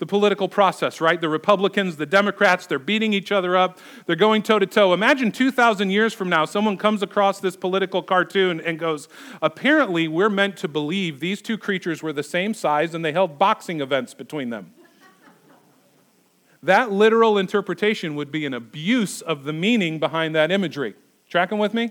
The 0.01 0.07
political 0.07 0.49
process, 0.49 0.99
right? 1.01 1.21
The 1.21 1.29
Republicans, 1.29 1.97
the 1.97 2.07
Democrats, 2.07 2.67
they're 2.67 2.79
beating 2.79 3.13
each 3.13 3.31
other 3.31 3.55
up. 3.55 3.79
They're 4.07 4.17
going 4.17 4.43
toe 4.43 4.59
to 4.59 4.67
toe. 4.67 4.95
Imagine 4.95 5.31
2,000 5.31 5.91
years 5.91 6.15
from 6.15 6.31
now, 6.31 6.47
someone 6.47 6.79
comes 6.79 7.03
across 7.03 7.39
this 7.39 7.55
political 7.55 8.03
cartoon 8.03 8.61
and 8.63 8.79
goes, 8.79 9.09
Apparently, 9.43 10.09
we're 10.09 10.31
meant 10.31 10.57
to 10.57 10.69
believe 10.69 11.21
these 11.21 11.43
two 11.43 11.59
creatures 11.59 12.03
were 12.03 12.15
the 12.15 12.23
same 12.23 12.55
size 12.55 12.95
and 12.95 13.05
they 13.05 13.13
held 13.13 13.39
boxing 13.39 13.83
events 13.83 14.15
between 14.15 14.49
them. 14.49 14.73
that 16.63 16.91
literal 16.91 17.37
interpretation 17.37 18.15
would 18.15 18.33
be 18.33 18.47
an 18.47 18.55
abuse 18.55 19.21
of 19.21 19.45
the 19.45 19.53
meaning 19.53 19.99
behind 19.99 20.35
that 20.35 20.51
imagery. 20.51 20.95
Tracking 21.29 21.59
with 21.59 21.75
me? 21.75 21.91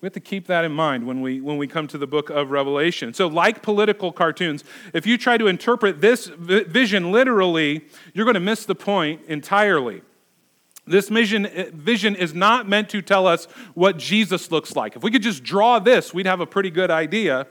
We 0.00 0.06
have 0.06 0.12
to 0.12 0.20
keep 0.20 0.46
that 0.46 0.64
in 0.64 0.72
mind 0.72 1.06
when 1.06 1.22
we, 1.22 1.40
when 1.40 1.56
we 1.56 1.66
come 1.66 1.86
to 1.88 1.98
the 1.98 2.06
book 2.06 2.28
of 2.28 2.50
Revelation. 2.50 3.14
So, 3.14 3.28
like 3.28 3.62
political 3.62 4.12
cartoons, 4.12 4.62
if 4.92 5.06
you 5.06 5.16
try 5.16 5.38
to 5.38 5.46
interpret 5.46 6.00
this 6.00 6.26
vision 6.26 7.12
literally, 7.12 7.86
you're 8.12 8.26
going 8.26 8.34
to 8.34 8.40
miss 8.40 8.66
the 8.66 8.74
point 8.74 9.22
entirely. 9.26 10.02
This 10.86 11.08
vision, 11.08 11.46
eh, 11.46 11.70
vision 11.72 12.14
is 12.14 12.34
not 12.34 12.68
meant 12.68 12.90
to 12.90 13.02
tell 13.02 13.26
us 13.26 13.46
what 13.74 13.96
Jesus 13.96 14.52
looks 14.52 14.76
like. 14.76 14.96
If 14.96 15.02
we 15.02 15.10
could 15.10 15.22
just 15.22 15.42
draw 15.42 15.78
this, 15.78 16.14
we'd 16.14 16.26
have 16.26 16.40
a 16.40 16.46
pretty 16.46 16.70
good 16.70 16.90
idea. 16.90 17.46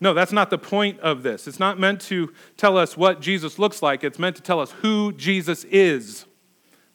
No, 0.00 0.14
that's 0.14 0.32
not 0.32 0.50
the 0.50 0.58
point 0.58 0.98
of 1.00 1.22
this. 1.22 1.46
It's 1.46 1.60
not 1.60 1.78
meant 1.78 2.00
to 2.02 2.32
tell 2.56 2.76
us 2.76 2.96
what 2.96 3.20
Jesus 3.20 3.58
looks 3.58 3.82
like, 3.82 4.02
it's 4.02 4.18
meant 4.18 4.36
to 4.36 4.42
tell 4.42 4.60
us 4.60 4.72
who 4.82 5.12
Jesus 5.12 5.64
is. 5.64 6.26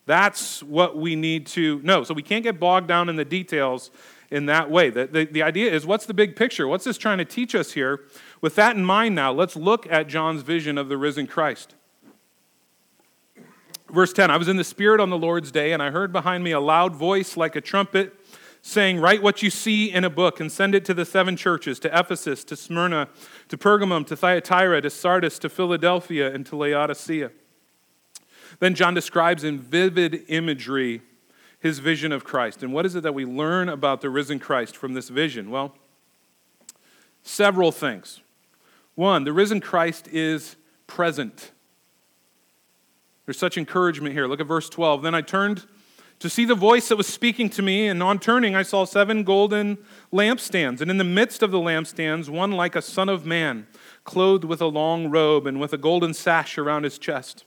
That's 0.05 0.61
what 0.61 0.97
we 0.97 1.15
need 1.15 1.47
to 1.47 1.81
know. 1.83 2.03
So 2.03 2.13
we 2.13 2.21
can't 2.21 2.43
get 2.43 2.59
bogged 2.59 2.87
down 2.87 3.09
in 3.09 3.15
the 3.15 3.25
details 3.25 3.91
in 4.29 4.45
that 4.47 4.69
way. 4.69 4.89
The, 4.89 5.07
the, 5.07 5.25
the, 5.25 5.43
idea 5.43 5.71
is 5.71 5.85
what's 5.85 6.05
the 6.05 6.13
big 6.13 6.35
picture? 6.35 6.67
What's 6.67 6.83
this 6.83 6.97
trying 6.97 7.17
to 7.19 7.25
teach 7.25 7.55
us 7.55 7.73
here? 7.73 8.01
With 8.41 8.55
that 8.55 8.75
in 8.75 8.85
mind, 8.85 9.15
now, 9.15 9.31
let's 9.31 9.55
look 9.55 9.89
at 9.91 10.07
John's 10.07 10.41
vision 10.41 10.77
of 10.77 10.89
the 10.89 10.97
risen 10.97 11.27
Christ. 11.27 11.75
Verse 13.91 14.13
10 14.13 14.31
I 14.31 14.37
was 14.37 14.47
in 14.47 14.57
the 14.57 14.63
Spirit 14.63 14.99
on 14.99 15.09
the 15.09 15.17
Lord's 15.17 15.51
day, 15.51 15.71
and 15.71 15.81
I 15.81 15.91
heard 15.91 16.11
behind 16.11 16.43
me 16.43 16.51
a 16.51 16.59
loud 16.59 16.95
voice 16.95 17.37
like 17.37 17.55
a 17.55 17.61
trumpet 17.61 18.13
saying, 18.61 18.99
Write 18.99 19.21
what 19.21 19.43
you 19.43 19.49
see 19.49 19.91
in 19.91 20.03
a 20.03 20.09
book 20.09 20.39
and 20.39 20.51
send 20.51 20.73
it 20.73 20.83
to 20.85 20.93
the 20.93 21.05
seven 21.05 21.37
churches 21.37 21.79
to 21.79 21.99
Ephesus, 21.99 22.43
to 22.45 22.55
Smyrna, 22.55 23.07
to 23.47 23.57
Pergamum, 23.57 24.05
to 24.07 24.15
Thyatira, 24.15 24.81
to 24.81 24.89
Sardis, 24.89 25.37
to 25.39 25.49
Philadelphia, 25.49 26.33
and 26.33 26.45
to 26.47 26.55
Laodicea. 26.55 27.31
Then 28.59 28.75
John 28.75 28.93
describes 28.93 29.43
in 29.43 29.59
vivid 29.59 30.23
imagery 30.27 31.01
his 31.59 31.79
vision 31.79 32.11
of 32.11 32.23
Christ. 32.23 32.63
And 32.63 32.73
what 32.73 32.85
is 32.85 32.95
it 32.95 33.03
that 33.03 33.13
we 33.13 33.25
learn 33.25 33.69
about 33.69 34.01
the 34.01 34.09
risen 34.09 34.39
Christ 34.39 34.77
from 34.77 34.93
this 34.93 35.09
vision? 35.09 35.49
Well, 35.49 35.75
several 37.23 37.71
things. 37.71 38.21
One, 38.93 39.23
the 39.23 39.33
risen 39.33 39.59
Christ 39.59 40.07
is 40.09 40.55
present. 40.87 41.51
There's 43.25 43.39
such 43.39 43.57
encouragement 43.57 44.13
here. 44.13 44.27
Look 44.27 44.39
at 44.39 44.47
verse 44.47 44.69
12. 44.69 45.01
Then 45.01 45.15
I 45.15 45.21
turned 45.21 45.65
to 46.19 46.29
see 46.29 46.45
the 46.45 46.55
voice 46.55 46.87
that 46.89 46.95
was 46.95 47.07
speaking 47.07 47.49
to 47.49 47.61
me, 47.61 47.87
and 47.87 48.01
on 48.01 48.19
turning, 48.19 48.55
I 48.55 48.61
saw 48.61 48.85
seven 48.85 49.23
golden 49.23 49.77
lampstands. 50.13 50.79
And 50.79 50.89
in 50.89 50.97
the 50.97 51.03
midst 51.03 51.43
of 51.43 51.51
the 51.51 51.57
lampstands, 51.57 52.29
one 52.29 52.51
like 52.51 52.75
a 52.75 52.81
son 52.81 53.09
of 53.09 53.25
man, 53.25 53.67
clothed 54.05 54.45
with 54.45 54.61
a 54.61 54.67
long 54.67 55.09
robe 55.09 55.45
and 55.45 55.59
with 55.59 55.73
a 55.73 55.77
golden 55.77 56.13
sash 56.13 56.57
around 56.57 56.83
his 56.83 56.97
chest. 56.97 57.43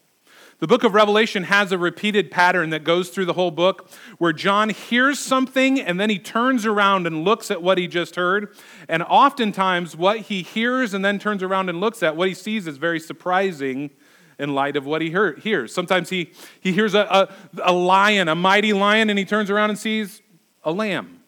The 0.60 0.66
book 0.66 0.82
of 0.82 0.92
Revelation 0.92 1.44
has 1.44 1.70
a 1.70 1.78
repeated 1.78 2.32
pattern 2.32 2.70
that 2.70 2.82
goes 2.82 3.10
through 3.10 3.26
the 3.26 3.34
whole 3.34 3.52
book 3.52 3.88
where 4.18 4.32
John 4.32 4.70
hears 4.70 5.20
something 5.20 5.80
and 5.80 6.00
then 6.00 6.10
he 6.10 6.18
turns 6.18 6.66
around 6.66 7.06
and 7.06 7.22
looks 7.22 7.52
at 7.52 7.62
what 7.62 7.78
he 7.78 7.86
just 7.86 8.16
heard. 8.16 8.56
And 8.88 9.04
oftentimes, 9.04 9.96
what 9.96 10.22
he 10.22 10.42
hears 10.42 10.94
and 10.94 11.04
then 11.04 11.20
turns 11.20 11.44
around 11.44 11.68
and 11.68 11.78
looks 11.78 12.02
at, 12.02 12.16
what 12.16 12.26
he 12.26 12.34
sees 12.34 12.66
is 12.66 12.76
very 12.76 12.98
surprising 12.98 13.90
in 14.36 14.52
light 14.52 14.76
of 14.76 14.84
what 14.84 15.00
he 15.00 15.10
heard, 15.12 15.38
hears. 15.40 15.72
Sometimes 15.72 16.10
he, 16.10 16.32
he 16.60 16.72
hears 16.72 16.94
a, 16.94 17.02
a, 17.02 17.28
a 17.62 17.72
lion, 17.72 18.26
a 18.26 18.34
mighty 18.34 18.72
lion, 18.72 19.10
and 19.10 19.18
he 19.18 19.24
turns 19.24 19.50
around 19.50 19.70
and 19.70 19.78
sees 19.78 20.22
a 20.64 20.72
lamb. 20.72 21.20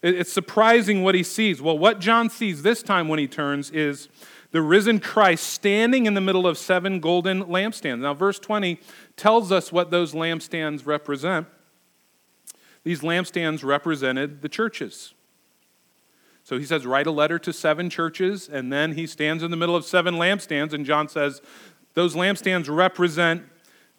It, 0.00 0.14
it's 0.14 0.32
surprising 0.32 1.02
what 1.02 1.14
he 1.14 1.22
sees. 1.22 1.60
Well, 1.60 1.76
what 1.76 2.00
John 2.00 2.30
sees 2.30 2.62
this 2.62 2.82
time 2.82 3.08
when 3.08 3.18
he 3.18 3.26
turns 3.26 3.70
is 3.70 4.08
the 4.54 4.62
risen 4.62 5.00
Christ 5.00 5.48
standing 5.48 6.06
in 6.06 6.14
the 6.14 6.20
middle 6.20 6.46
of 6.46 6.56
seven 6.56 7.00
golden 7.00 7.42
lampstands. 7.46 7.98
Now, 7.98 8.14
verse 8.14 8.38
20 8.38 8.78
tells 9.16 9.50
us 9.50 9.72
what 9.72 9.90
those 9.90 10.12
lampstands 10.12 10.86
represent. 10.86 11.48
These 12.84 13.00
lampstands 13.00 13.64
represented 13.64 14.42
the 14.42 14.48
churches. 14.48 15.12
So 16.44 16.56
he 16.56 16.64
says, 16.64 16.86
Write 16.86 17.08
a 17.08 17.10
letter 17.10 17.36
to 17.40 17.52
seven 17.52 17.90
churches, 17.90 18.48
and 18.48 18.72
then 18.72 18.92
he 18.92 19.08
stands 19.08 19.42
in 19.42 19.50
the 19.50 19.56
middle 19.56 19.74
of 19.74 19.84
seven 19.84 20.14
lampstands, 20.14 20.72
and 20.72 20.86
John 20.86 21.08
says, 21.08 21.42
Those 21.94 22.14
lampstands 22.14 22.72
represent 22.72 23.42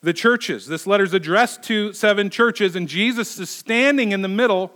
the 0.01 0.13
churches. 0.13 0.67
This 0.67 0.87
letter 0.87 1.03
is 1.03 1.13
addressed 1.13 1.63
to 1.63 1.91
seven 1.91 2.29
churches, 2.29 2.77
and 2.77 2.87
Jesus 2.87 3.37
is 3.39 3.49
standing 3.49 4.13
in 4.13 4.21
the 4.21 4.29
middle 4.29 4.71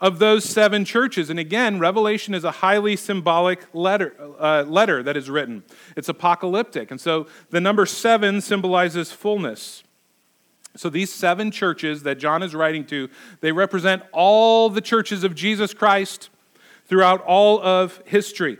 of 0.00 0.18
those 0.18 0.44
seven 0.44 0.84
churches. 0.84 1.30
And 1.30 1.38
again, 1.38 1.78
Revelation 1.78 2.34
is 2.34 2.44
a 2.44 2.50
highly 2.50 2.96
symbolic 2.96 3.66
letter, 3.72 4.14
uh, 4.38 4.62
letter 4.62 5.02
that 5.02 5.16
is 5.16 5.28
written. 5.28 5.64
It's 5.96 6.08
apocalyptic. 6.08 6.90
And 6.90 7.00
so 7.00 7.26
the 7.50 7.60
number 7.60 7.86
seven 7.86 8.40
symbolizes 8.40 9.10
fullness. 9.10 9.82
So 10.76 10.88
these 10.88 11.12
seven 11.12 11.50
churches 11.50 12.04
that 12.04 12.18
John 12.18 12.42
is 12.42 12.54
writing 12.54 12.84
to, 12.86 13.08
they 13.40 13.50
represent 13.50 14.02
all 14.12 14.70
the 14.70 14.80
churches 14.80 15.24
of 15.24 15.34
Jesus 15.34 15.74
Christ 15.74 16.30
throughout 16.86 17.20
all 17.22 17.60
of 17.60 18.00
history. 18.06 18.58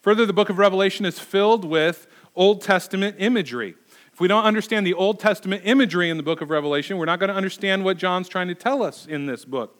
Further, 0.00 0.24
the 0.24 0.32
book 0.32 0.48
of 0.48 0.58
Revelation 0.58 1.04
is 1.04 1.18
filled 1.18 1.64
with 1.64 2.06
Old 2.34 2.62
Testament 2.62 3.16
imagery. 3.18 3.74
If 4.12 4.20
we 4.20 4.28
don't 4.28 4.44
understand 4.44 4.86
the 4.86 4.94
Old 4.94 5.20
Testament 5.20 5.62
imagery 5.64 6.08
in 6.08 6.16
the 6.16 6.22
book 6.22 6.40
of 6.40 6.50
Revelation, 6.50 6.96
we're 6.96 7.04
not 7.04 7.20
going 7.20 7.28
to 7.28 7.36
understand 7.36 7.84
what 7.84 7.98
John's 7.98 8.28
trying 8.28 8.48
to 8.48 8.54
tell 8.54 8.82
us 8.82 9.06
in 9.06 9.26
this 9.26 9.44
book. 9.44 9.77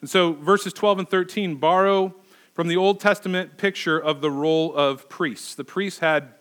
And 0.00 0.08
so 0.08 0.32
verses 0.32 0.72
12 0.72 1.00
and 1.00 1.08
13 1.08 1.56
borrow 1.56 2.14
from 2.52 2.68
the 2.68 2.76
Old 2.76 3.00
Testament 3.00 3.56
picture 3.56 3.98
of 3.98 4.20
the 4.20 4.30
role 4.30 4.74
of 4.74 5.08
priests. 5.08 5.54
The 5.54 5.64
priests 5.64 6.00
had 6.00 6.34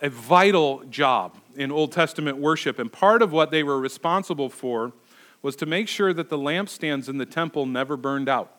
a 0.00 0.10
vital 0.10 0.84
job 0.90 1.38
in 1.56 1.70
Old 1.70 1.92
Testament 1.92 2.38
worship, 2.38 2.78
and 2.78 2.92
part 2.92 3.22
of 3.22 3.32
what 3.32 3.50
they 3.50 3.62
were 3.62 3.78
responsible 3.78 4.50
for 4.50 4.92
was 5.42 5.56
to 5.56 5.66
make 5.66 5.88
sure 5.88 6.12
that 6.12 6.28
the 6.28 6.38
lampstands 6.38 7.08
in 7.08 7.18
the 7.18 7.26
temple 7.26 7.66
never 7.66 7.96
burned 7.96 8.28
out. 8.28 8.54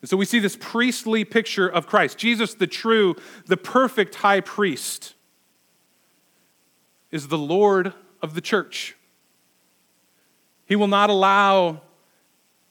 And 0.00 0.08
so 0.08 0.16
we 0.16 0.24
see 0.24 0.38
this 0.38 0.56
priestly 0.58 1.24
picture 1.24 1.68
of 1.68 1.86
Christ. 1.86 2.18
Jesus, 2.18 2.54
the 2.54 2.66
true, 2.66 3.16
the 3.46 3.56
perfect 3.56 4.16
high 4.16 4.40
priest, 4.40 5.14
is 7.10 7.28
the 7.28 7.38
Lord 7.38 7.94
of 8.22 8.34
the 8.34 8.40
church. 8.40 8.96
He 10.66 10.76
will 10.76 10.88
not 10.88 11.10
allow 11.10 11.82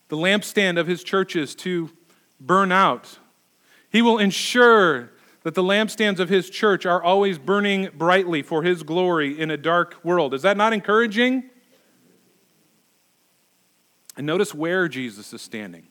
the 0.09 0.17
lampstand 0.17 0.79
of 0.79 0.87
his 0.87 1.03
churches 1.03 1.55
to 1.55 1.89
burn 2.39 2.71
out. 2.71 3.19
He 3.89 4.01
will 4.01 4.17
ensure 4.17 5.11
that 5.43 5.55
the 5.55 5.63
lampstands 5.63 6.19
of 6.19 6.29
his 6.29 6.49
church 6.49 6.85
are 6.85 7.01
always 7.01 7.39
burning 7.39 7.89
brightly 7.97 8.41
for 8.41 8.63
his 8.63 8.83
glory 8.83 9.39
in 9.39 9.49
a 9.49 9.57
dark 9.57 9.95
world. 10.03 10.33
Is 10.33 10.41
that 10.41 10.57
not 10.57 10.73
encouraging? 10.73 11.49
And 14.17 14.25
notice 14.25 14.53
where 14.53 14.87
Jesus 14.87 15.31
is 15.31 15.41
standing. 15.41 15.87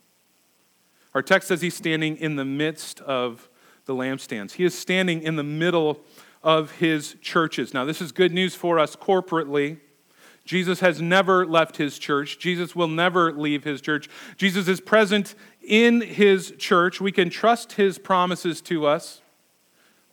Our 1.14 1.22
text 1.22 1.48
says 1.48 1.62
he's 1.62 1.74
standing 1.74 2.16
in 2.16 2.36
the 2.36 2.44
midst 2.44 3.00
of 3.00 3.48
the 3.86 3.94
lampstands. 3.94 4.52
He 4.52 4.64
is 4.64 4.76
standing 4.76 5.22
in 5.22 5.36
the 5.36 5.44
middle 5.44 6.00
of 6.42 6.72
his 6.72 7.16
churches. 7.22 7.72
Now, 7.72 7.84
this 7.84 8.02
is 8.02 8.12
good 8.12 8.32
news 8.32 8.54
for 8.54 8.78
us 8.78 8.94
corporately 8.94 9.78
Jesus 10.46 10.80
has 10.80 11.02
never 11.02 11.44
left 11.44 11.76
his 11.76 11.98
church. 11.98 12.38
Jesus 12.38 12.74
will 12.74 12.88
never 12.88 13.32
leave 13.32 13.64
his 13.64 13.80
church. 13.80 14.08
Jesus 14.36 14.68
is 14.68 14.80
present 14.80 15.34
in 15.60 16.00
his 16.00 16.54
church. 16.56 17.00
We 17.00 17.12
can 17.12 17.28
trust 17.28 17.72
his 17.72 17.98
promises 17.98 18.62
to 18.62 18.86
us. 18.86 19.20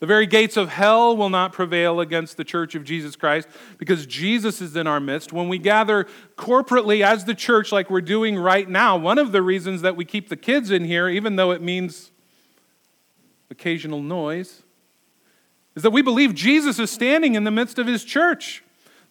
The 0.00 0.06
very 0.06 0.26
gates 0.26 0.56
of 0.56 0.68
hell 0.68 1.16
will 1.16 1.30
not 1.30 1.52
prevail 1.52 2.00
against 2.00 2.36
the 2.36 2.44
church 2.44 2.74
of 2.74 2.84
Jesus 2.84 3.16
Christ 3.16 3.48
because 3.78 4.04
Jesus 4.04 4.60
is 4.60 4.76
in 4.76 4.86
our 4.86 5.00
midst. 5.00 5.32
When 5.32 5.48
we 5.48 5.56
gather 5.56 6.06
corporately 6.36 7.02
as 7.02 7.24
the 7.24 7.34
church, 7.34 7.72
like 7.72 7.88
we're 7.88 8.02
doing 8.02 8.36
right 8.36 8.68
now, 8.68 8.96
one 8.98 9.18
of 9.18 9.32
the 9.32 9.40
reasons 9.40 9.82
that 9.82 9.96
we 9.96 10.04
keep 10.04 10.28
the 10.28 10.36
kids 10.36 10.70
in 10.70 10.84
here, 10.84 11.08
even 11.08 11.36
though 11.36 11.52
it 11.52 11.62
means 11.62 12.10
occasional 13.50 14.02
noise, 14.02 14.62
is 15.76 15.84
that 15.84 15.90
we 15.90 16.02
believe 16.02 16.34
Jesus 16.34 16.78
is 16.78 16.90
standing 16.90 17.34
in 17.36 17.44
the 17.44 17.50
midst 17.50 17.78
of 17.78 17.86
his 17.86 18.04
church. 18.04 18.64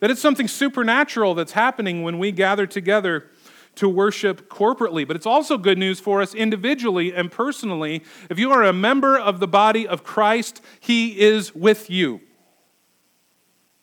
That 0.04 0.12
it's 0.12 0.20
something 0.20 0.50
supernatural 0.50 1.34
that's 1.34 1.54
happening 1.54 2.04
when 2.04 2.20
we 2.20 2.34
gather 2.34 2.68
together 2.68 3.30
to 3.76 3.88
worship 3.88 4.50
corporately. 4.50 5.08
But 5.08 5.16
it's 5.16 5.26
also 5.26 5.58
good 5.58 5.78
news 5.78 6.02
for 6.02 6.22
us 6.22 6.36
individually 6.36 7.14
and 7.14 7.32
personally. 7.32 8.04
If 8.30 8.38
you 8.38 8.52
are 8.52 8.64
a 8.64 8.74
member 8.74 9.18
of 9.18 9.40
the 9.40 9.48
body 9.48 9.88
of 9.88 10.04
Christ, 10.04 10.62
He 10.82 11.22
is 11.22 11.56
with 11.56 11.90
you 11.90 12.20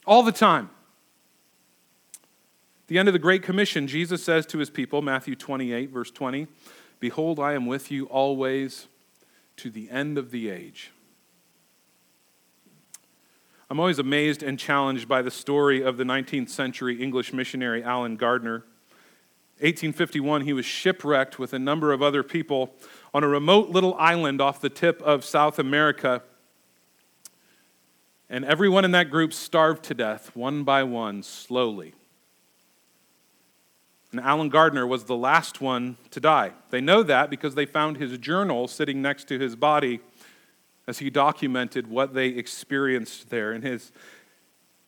all 0.06 0.22
the 0.22 0.30
time. 0.30 0.68
At 2.12 2.88
the 2.88 2.98
end 2.98 3.08
of 3.08 3.14
the 3.14 3.18
Great 3.18 3.42
Commission, 3.42 3.86
Jesus 3.86 4.22
says 4.22 4.44
to 4.48 4.58
His 4.58 4.68
people, 4.68 5.00
Matthew 5.00 5.34
28, 5.34 5.88
verse 5.88 6.10
20, 6.10 6.48
Behold, 6.98 7.40
I 7.40 7.54
am 7.54 7.64
with 7.64 7.90
you 7.90 8.04
always 8.04 8.88
to 9.56 9.70
the 9.70 9.88
end 9.88 10.18
of 10.18 10.32
the 10.32 10.50
age. 10.50 10.90
I'm 13.70 13.78
always 13.78 14.00
amazed 14.00 14.42
and 14.42 14.58
challenged 14.58 15.06
by 15.06 15.22
the 15.22 15.30
story 15.30 15.80
of 15.80 15.96
the 15.96 16.02
19th 16.02 16.48
century 16.48 17.00
English 17.00 17.32
missionary 17.32 17.84
Allen 17.84 18.16
Gardner. 18.16 18.64
1851, 19.60 20.40
he 20.40 20.52
was 20.52 20.64
shipwrecked 20.64 21.38
with 21.38 21.52
a 21.52 21.58
number 21.58 21.92
of 21.92 22.02
other 22.02 22.24
people 22.24 22.74
on 23.14 23.22
a 23.22 23.28
remote 23.28 23.70
little 23.70 23.94
island 23.94 24.40
off 24.40 24.60
the 24.60 24.70
tip 24.70 25.00
of 25.02 25.24
South 25.24 25.60
America. 25.60 26.20
And 28.28 28.44
everyone 28.44 28.84
in 28.84 28.90
that 28.90 29.08
group 29.08 29.32
starved 29.32 29.84
to 29.84 29.94
death, 29.94 30.34
one 30.34 30.64
by 30.64 30.82
one, 30.82 31.22
slowly. 31.22 31.94
And 34.10 34.20
Allen 34.20 34.48
Gardner 34.48 34.84
was 34.84 35.04
the 35.04 35.16
last 35.16 35.60
one 35.60 35.96
to 36.10 36.18
die. 36.18 36.54
They 36.70 36.80
know 36.80 37.04
that 37.04 37.30
because 37.30 37.54
they 37.54 37.66
found 37.66 37.98
his 37.98 38.18
journal 38.18 38.66
sitting 38.66 39.00
next 39.00 39.28
to 39.28 39.38
his 39.38 39.54
body 39.54 40.00
as 40.90 40.98
he 40.98 41.08
documented 41.08 41.86
what 41.86 42.14
they 42.14 42.26
experienced 42.26 43.30
there. 43.30 43.52
in 43.52 43.62
his, 43.62 43.92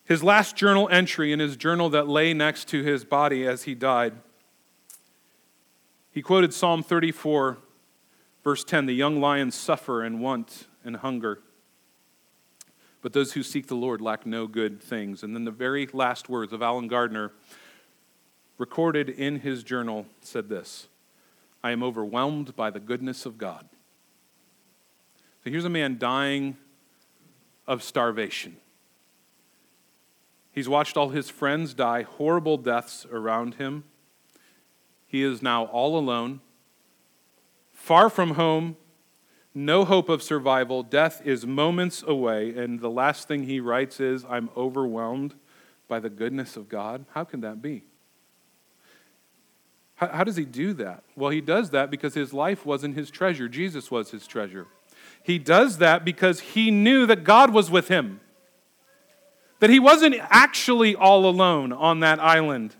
his 0.04 0.24
last 0.24 0.56
journal 0.56 0.88
entry 0.88 1.32
in 1.32 1.38
his 1.38 1.56
journal 1.56 1.88
that 1.90 2.08
lay 2.08 2.34
next 2.34 2.66
to 2.66 2.82
his 2.82 3.04
body 3.04 3.46
as 3.46 3.62
he 3.62 3.74
died, 3.76 4.12
he 6.10 6.20
quoted 6.20 6.52
Psalm 6.52 6.82
34, 6.82 7.56
verse 8.42 8.64
10 8.64 8.86
The 8.86 8.92
young 8.92 9.20
lions 9.20 9.54
suffer 9.54 10.02
and 10.02 10.20
want 10.20 10.66
and 10.84 10.96
hunger, 10.96 11.38
but 13.00 13.12
those 13.12 13.34
who 13.34 13.44
seek 13.44 13.68
the 13.68 13.76
Lord 13.76 14.00
lack 14.00 14.26
no 14.26 14.48
good 14.48 14.82
things. 14.82 15.22
And 15.22 15.36
then 15.36 15.44
the 15.44 15.52
very 15.52 15.88
last 15.92 16.28
words 16.28 16.52
of 16.52 16.62
Allen 16.62 16.88
Gardner 16.88 17.30
recorded 18.58 19.08
in 19.08 19.38
his 19.38 19.62
journal 19.62 20.06
said 20.20 20.48
this 20.48 20.88
I 21.62 21.70
am 21.70 21.84
overwhelmed 21.84 22.56
by 22.56 22.70
the 22.70 22.80
goodness 22.80 23.24
of 23.24 23.38
God. 23.38 23.68
So 25.44 25.50
here's 25.50 25.64
a 25.64 25.70
man 25.70 25.98
dying 25.98 26.56
of 27.66 27.82
starvation. 27.82 28.56
He's 30.52 30.68
watched 30.68 30.96
all 30.96 31.08
his 31.08 31.30
friends 31.30 31.74
die 31.74 32.02
horrible 32.02 32.58
deaths 32.58 33.06
around 33.10 33.54
him. 33.54 33.84
He 35.06 35.22
is 35.22 35.42
now 35.42 35.64
all 35.64 35.98
alone, 35.98 36.40
far 37.72 38.08
from 38.08 38.32
home, 38.32 38.76
no 39.54 39.84
hope 39.84 40.08
of 40.08 40.22
survival. 40.22 40.82
Death 40.82 41.20
is 41.24 41.46
moments 41.46 42.02
away. 42.06 42.56
And 42.56 42.80
the 42.80 42.88
last 42.88 43.28
thing 43.28 43.44
he 43.44 43.60
writes 43.60 44.00
is, 44.00 44.24
I'm 44.28 44.48
overwhelmed 44.56 45.34
by 45.88 46.00
the 46.00 46.08
goodness 46.08 46.56
of 46.56 46.68
God. 46.68 47.04
How 47.12 47.24
can 47.24 47.42
that 47.42 47.60
be? 47.60 47.84
How, 49.96 50.08
how 50.08 50.24
does 50.24 50.36
he 50.36 50.46
do 50.46 50.72
that? 50.74 51.04
Well, 51.16 51.30
he 51.30 51.42
does 51.42 51.70
that 51.70 51.90
because 51.90 52.14
his 52.14 52.32
life 52.32 52.64
wasn't 52.64 52.96
his 52.96 53.10
treasure, 53.10 53.48
Jesus 53.48 53.90
was 53.90 54.10
his 54.10 54.26
treasure. 54.26 54.66
He 55.22 55.38
does 55.38 55.78
that 55.78 56.04
because 56.04 56.40
he 56.40 56.70
knew 56.70 57.06
that 57.06 57.24
God 57.24 57.52
was 57.52 57.70
with 57.70 57.88
him, 57.88 58.20
that 59.60 59.70
he 59.70 59.78
wasn't 59.78 60.16
actually 60.20 60.96
all 60.96 61.26
alone 61.26 61.72
on 61.72 62.00
that 62.00 62.18
island. 62.18 62.74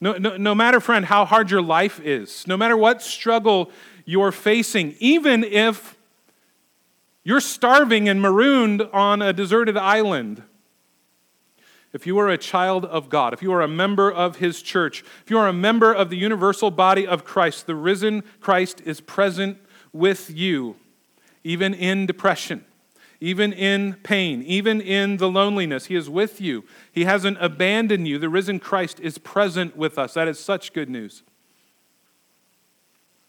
No, 0.00 0.14
no, 0.14 0.36
no 0.36 0.54
matter, 0.54 0.80
friend, 0.80 1.04
how 1.04 1.24
hard 1.24 1.50
your 1.50 1.62
life 1.62 2.00
is, 2.00 2.46
no 2.46 2.56
matter 2.56 2.76
what 2.76 3.02
struggle 3.02 3.70
you're 4.04 4.32
facing, 4.32 4.94
even 5.00 5.44
if 5.44 5.96
you're 7.24 7.40
starving 7.40 8.08
and 8.08 8.22
marooned 8.22 8.82
on 8.92 9.22
a 9.22 9.32
deserted 9.32 9.76
island, 9.76 10.42
if 11.92 12.06
you 12.06 12.18
are 12.18 12.28
a 12.28 12.38
child 12.38 12.84
of 12.84 13.08
God, 13.08 13.32
if 13.32 13.42
you 13.42 13.52
are 13.52 13.62
a 13.62 13.68
member 13.68 14.10
of 14.10 14.36
His 14.36 14.62
church, 14.62 15.04
if 15.24 15.30
you 15.30 15.38
are 15.38 15.48
a 15.48 15.52
member 15.52 15.92
of 15.92 16.10
the 16.10 16.16
universal 16.16 16.70
body 16.70 17.06
of 17.06 17.24
Christ, 17.24 17.66
the 17.66 17.74
risen 17.74 18.22
Christ 18.40 18.82
is 18.84 19.00
present 19.00 19.58
with 19.92 20.30
you, 20.30 20.76
even 21.44 21.74
in 21.74 22.06
depression, 22.06 22.64
even 23.20 23.52
in 23.52 23.94
pain, 24.02 24.42
even 24.42 24.80
in 24.80 25.16
the 25.16 25.28
loneliness. 25.28 25.86
He 25.86 25.94
is 25.94 26.08
with 26.10 26.40
you. 26.40 26.64
He 26.92 27.04
hasn't 27.04 27.38
abandoned 27.40 28.06
you. 28.08 28.18
The 28.18 28.28
risen 28.28 28.60
Christ 28.60 29.00
is 29.00 29.18
present 29.18 29.76
with 29.76 29.98
us. 29.98 30.14
That 30.14 30.28
is 30.28 30.38
such 30.38 30.72
good 30.72 30.88
news. 30.88 31.22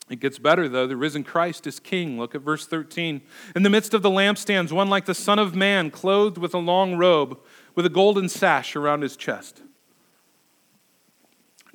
It 0.09 0.19
gets 0.19 0.39
better, 0.39 0.67
though. 0.67 0.87
The 0.87 0.97
risen 0.97 1.23
Christ 1.23 1.67
is 1.67 1.79
king. 1.79 2.17
Look 2.17 2.33
at 2.33 2.41
verse 2.41 2.65
13. 2.65 3.21
In 3.55 3.63
the 3.63 3.69
midst 3.69 3.93
of 3.93 4.01
the 4.01 4.09
lampstands, 4.09 4.71
one 4.71 4.89
like 4.89 5.05
the 5.05 5.13
Son 5.13 5.37
of 5.37 5.55
Man, 5.55 5.91
clothed 5.91 6.37
with 6.37 6.53
a 6.53 6.59
long 6.59 6.95
robe 6.95 7.39
with 7.75 7.85
a 7.85 7.89
golden 7.89 8.27
sash 8.27 8.75
around 8.75 9.03
his 9.03 9.15
chest. 9.15 9.61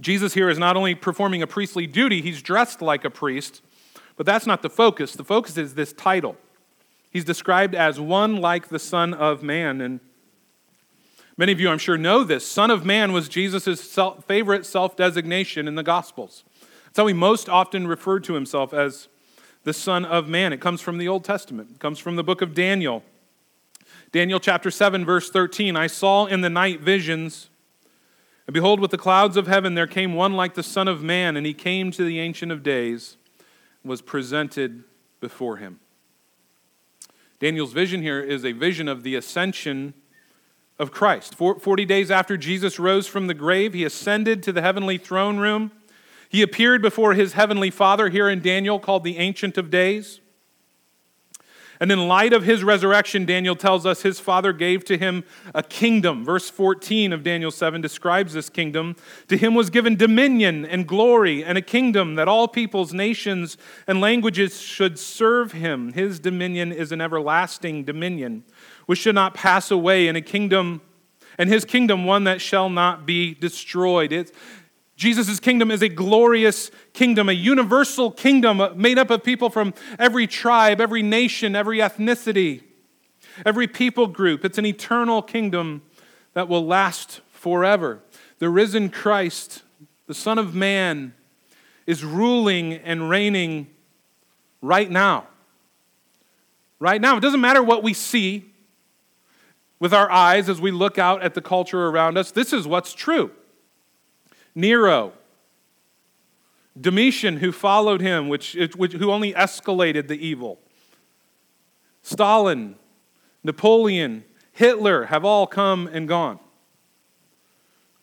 Jesus 0.00 0.34
here 0.34 0.50
is 0.50 0.58
not 0.58 0.76
only 0.76 0.96
performing 0.96 1.42
a 1.42 1.46
priestly 1.46 1.86
duty, 1.86 2.20
he's 2.20 2.42
dressed 2.42 2.82
like 2.82 3.04
a 3.04 3.10
priest, 3.10 3.62
but 4.16 4.26
that's 4.26 4.46
not 4.46 4.62
the 4.62 4.70
focus. 4.70 5.14
The 5.14 5.24
focus 5.24 5.56
is 5.56 5.74
this 5.74 5.92
title. 5.92 6.36
He's 7.10 7.24
described 7.24 7.74
as 7.74 8.00
one 8.00 8.36
like 8.36 8.68
the 8.68 8.78
Son 8.78 9.14
of 9.14 9.42
Man. 9.42 9.80
And 9.80 10.00
many 11.36 11.52
of 11.52 11.60
you, 11.60 11.68
I'm 11.68 11.78
sure, 11.78 11.96
know 11.96 12.24
this. 12.24 12.46
Son 12.46 12.70
of 12.70 12.84
Man 12.84 13.12
was 13.12 13.28
Jesus' 13.28 13.98
favorite 14.26 14.66
self 14.66 14.96
designation 14.96 15.68
in 15.68 15.76
the 15.76 15.82
Gospels. 15.82 16.44
That's 16.86 16.98
how 16.98 17.06
he 17.06 17.14
most 17.14 17.48
often 17.48 17.86
referred 17.86 18.24
to 18.24 18.34
himself 18.34 18.72
as 18.72 19.08
the 19.64 19.72
Son 19.72 20.04
of 20.04 20.28
Man. 20.28 20.52
It 20.52 20.60
comes 20.60 20.80
from 20.80 20.98
the 20.98 21.08
Old 21.08 21.24
Testament, 21.24 21.70
it 21.74 21.80
comes 21.80 21.98
from 21.98 22.16
the 22.16 22.24
book 22.24 22.42
of 22.42 22.54
Daniel. 22.54 23.02
Daniel 24.12 24.38
chapter 24.38 24.70
7, 24.70 25.04
verse 25.04 25.28
13 25.28 25.74
I 25.74 25.88
saw 25.88 26.26
in 26.26 26.40
the 26.40 26.50
night 26.50 26.80
visions, 26.80 27.50
and 28.46 28.54
behold, 28.54 28.78
with 28.78 28.92
the 28.92 28.98
clouds 28.98 29.36
of 29.36 29.48
heaven 29.48 29.74
there 29.74 29.88
came 29.88 30.14
one 30.14 30.34
like 30.34 30.54
the 30.54 30.62
Son 30.62 30.86
of 30.86 31.02
Man, 31.02 31.36
and 31.36 31.44
he 31.44 31.54
came 31.54 31.90
to 31.90 32.04
the 32.04 32.20
Ancient 32.20 32.52
of 32.52 32.62
Days, 32.62 33.16
was 33.84 34.00
presented 34.00 34.84
before 35.20 35.58
him. 35.58 35.80
Daniel's 37.38 37.72
vision 37.72 38.00
here 38.00 38.20
is 38.20 38.44
a 38.44 38.52
vision 38.52 38.88
of 38.88 39.02
the 39.02 39.14
ascension 39.14 39.94
of 40.78 40.90
Christ. 40.90 41.34
Forty 41.34 41.84
days 41.84 42.10
after 42.10 42.36
Jesus 42.36 42.78
rose 42.78 43.06
from 43.06 43.26
the 43.26 43.34
grave, 43.34 43.74
he 43.74 43.84
ascended 43.84 44.42
to 44.42 44.52
the 44.52 44.62
heavenly 44.62 44.98
throne 44.98 45.38
room. 45.38 45.70
He 46.28 46.42
appeared 46.42 46.82
before 46.82 47.14
his 47.14 47.34
heavenly 47.34 47.70
Father 47.70 48.08
here 48.08 48.28
in 48.28 48.40
Daniel, 48.40 48.80
called 48.80 49.04
the 49.04 49.18
Ancient 49.18 49.56
of 49.58 49.70
Days. 49.70 50.20
And 51.80 51.90
in 51.90 52.08
light 52.08 52.32
of 52.32 52.44
his 52.44 52.62
resurrection, 52.62 53.24
Daniel 53.24 53.56
tells 53.56 53.84
us 53.84 54.02
his 54.02 54.20
father 54.20 54.52
gave 54.52 54.84
to 54.84 54.96
him 54.96 55.24
a 55.54 55.62
kingdom. 55.62 56.24
Verse 56.24 56.48
14 56.48 57.12
of 57.12 57.22
Daniel 57.22 57.50
7 57.50 57.80
describes 57.80 58.32
this 58.32 58.48
kingdom. 58.48 58.96
To 59.28 59.36
him 59.36 59.54
was 59.54 59.70
given 59.70 59.96
dominion 59.96 60.64
and 60.64 60.86
glory 60.86 61.44
and 61.44 61.58
a 61.58 61.62
kingdom 61.62 62.14
that 62.14 62.28
all 62.28 62.48
peoples, 62.48 62.92
nations, 62.92 63.56
and 63.86 64.00
languages 64.00 64.60
should 64.60 64.98
serve 64.98 65.52
him. 65.52 65.92
His 65.92 66.18
dominion 66.18 66.72
is 66.72 66.92
an 66.92 67.00
everlasting 67.00 67.84
dominion 67.84 68.44
which 68.86 69.00
should 69.00 69.14
not 69.14 69.34
pass 69.34 69.70
away, 69.70 70.08
in 70.08 70.16
a 70.16 70.20
kingdom, 70.20 70.80
and 71.38 71.48
his 71.48 71.64
kingdom 71.64 72.04
one 72.04 72.24
that 72.24 72.40
shall 72.40 72.68
not 72.68 73.06
be 73.06 73.34
destroyed. 73.34 74.12
It's, 74.12 74.32
Jesus' 74.96 75.40
kingdom 75.40 75.70
is 75.70 75.82
a 75.82 75.88
glorious 75.88 76.70
kingdom, 76.92 77.28
a 77.28 77.32
universal 77.32 78.10
kingdom 78.10 78.62
made 78.76 78.98
up 78.98 79.10
of 79.10 79.24
people 79.24 79.50
from 79.50 79.74
every 79.98 80.26
tribe, 80.26 80.80
every 80.80 81.02
nation, 81.02 81.56
every 81.56 81.78
ethnicity, 81.78 82.62
every 83.44 83.66
people 83.66 84.06
group. 84.06 84.44
It's 84.44 84.58
an 84.58 84.66
eternal 84.66 85.20
kingdom 85.20 85.82
that 86.34 86.48
will 86.48 86.64
last 86.64 87.20
forever. 87.30 88.00
The 88.38 88.48
risen 88.48 88.88
Christ, 88.88 89.62
the 90.06 90.14
Son 90.14 90.38
of 90.38 90.54
Man, 90.54 91.14
is 91.86 92.04
ruling 92.04 92.74
and 92.74 93.10
reigning 93.10 93.66
right 94.62 94.90
now. 94.90 95.26
Right 96.78 97.00
now. 97.00 97.16
It 97.16 97.20
doesn't 97.20 97.40
matter 97.40 97.62
what 97.62 97.82
we 97.82 97.94
see 97.94 98.54
with 99.84 99.92
our 99.92 100.10
eyes 100.10 100.48
as 100.48 100.60
we 100.60 100.70
look 100.70 100.98
out 100.98 101.22
at 101.22 101.34
the 101.34 101.42
culture 101.42 101.88
around 101.88 102.16
us, 102.16 102.30
this 102.30 102.52
is 102.54 102.66
what's 102.66 102.94
true. 102.94 103.30
Nero, 104.54 105.12
Domitian, 106.80 107.38
who 107.38 107.52
followed 107.52 108.00
him, 108.00 108.28
which, 108.28 108.56
which, 108.76 108.92
who 108.92 109.10
only 109.10 109.32
escalated 109.32 110.08
the 110.08 110.26
evil, 110.26 110.58
Stalin, 112.02 112.76
Napoleon, 113.42 114.24
Hitler 114.52 115.06
have 115.06 115.24
all 115.24 115.46
come 115.46 115.86
and 115.88 116.06
gone. 116.06 116.38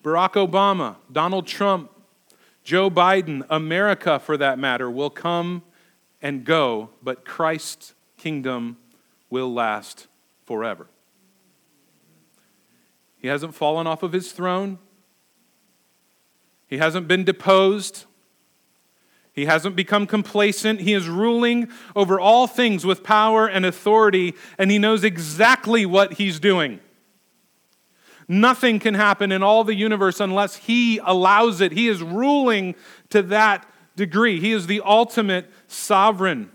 Barack 0.03 0.33
Obama, 0.33 0.95
Donald 1.11 1.47
Trump, 1.47 1.91
Joe 2.63 2.89
Biden, 2.89 3.45
America 3.49 4.19
for 4.19 4.37
that 4.37 4.59
matter, 4.59 4.89
will 4.89 5.09
come 5.09 5.63
and 6.21 6.43
go, 6.43 6.89
but 7.01 7.25
Christ's 7.25 7.93
kingdom 8.17 8.77
will 9.29 9.53
last 9.53 10.07
forever. 10.45 10.87
He 13.17 13.27
hasn't 13.27 13.55
fallen 13.55 13.87
off 13.87 14.03
of 14.03 14.13
his 14.13 14.31
throne. 14.31 14.79
He 16.71 16.77
hasn't 16.77 17.05
been 17.05 17.25
deposed. 17.25 18.05
He 19.33 19.43
hasn't 19.45 19.75
become 19.75 20.07
complacent. 20.07 20.79
He 20.79 20.93
is 20.93 21.09
ruling 21.09 21.69
over 21.97 22.17
all 22.17 22.47
things 22.47 22.85
with 22.85 23.03
power 23.03 23.45
and 23.45 23.65
authority, 23.65 24.35
and 24.57 24.71
he 24.71 24.79
knows 24.79 25.03
exactly 25.03 25.85
what 25.85 26.13
he's 26.13 26.39
doing. 26.39 26.79
Nothing 28.25 28.79
can 28.79 28.93
happen 28.93 29.33
in 29.33 29.43
all 29.43 29.65
the 29.65 29.75
universe 29.75 30.21
unless 30.21 30.55
he 30.55 30.99
allows 30.99 31.59
it. 31.59 31.73
He 31.73 31.89
is 31.89 32.01
ruling 32.01 32.75
to 33.09 33.21
that 33.23 33.69
degree. 33.97 34.39
He 34.39 34.53
is 34.53 34.67
the 34.67 34.81
ultimate 34.85 35.51
sovereign. 35.67 36.51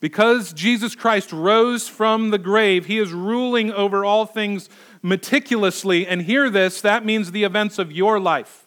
Because 0.00 0.52
Jesus 0.52 0.94
Christ 0.94 1.32
rose 1.32 1.88
from 1.88 2.30
the 2.30 2.38
grave, 2.38 2.86
he 2.86 2.98
is 2.98 3.12
ruling 3.12 3.72
over 3.72 4.04
all 4.04 4.26
things 4.26 4.68
meticulously. 5.02 6.06
And 6.06 6.22
hear 6.22 6.50
this 6.50 6.80
that 6.80 7.04
means 7.04 7.32
the 7.32 7.44
events 7.44 7.78
of 7.78 7.92
your 7.92 8.18
life. 8.20 8.66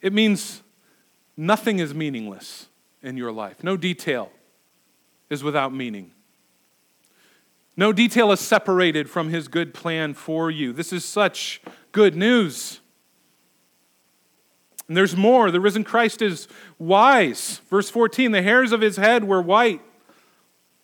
It 0.00 0.12
means 0.12 0.62
nothing 1.36 1.78
is 1.78 1.94
meaningless 1.94 2.66
in 3.02 3.16
your 3.16 3.32
life, 3.32 3.62
no 3.62 3.76
detail 3.76 4.30
is 5.30 5.42
without 5.42 5.74
meaning. 5.74 6.10
No 7.76 7.92
detail 7.92 8.30
is 8.30 8.40
separated 8.40 9.10
from 9.10 9.30
his 9.30 9.48
good 9.48 9.74
plan 9.74 10.14
for 10.14 10.50
you. 10.50 10.72
This 10.72 10.92
is 10.92 11.04
such 11.04 11.60
good 11.90 12.14
news. 12.14 12.80
And 14.86 14.96
there's 14.96 15.16
more. 15.16 15.50
The 15.50 15.60
risen 15.60 15.82
Christ 15.82 16.22
is 16.22 16.46
wise. 16.78 17.60
Verse 17.70 17.90
14 17.90 18.32
the 18.32 18.42
hairs 18.42 18.72
of 18.72 18.80
his 18.80 18.96
head 18.96 19.24
were 19.24 19.42
white, 19.42 19.80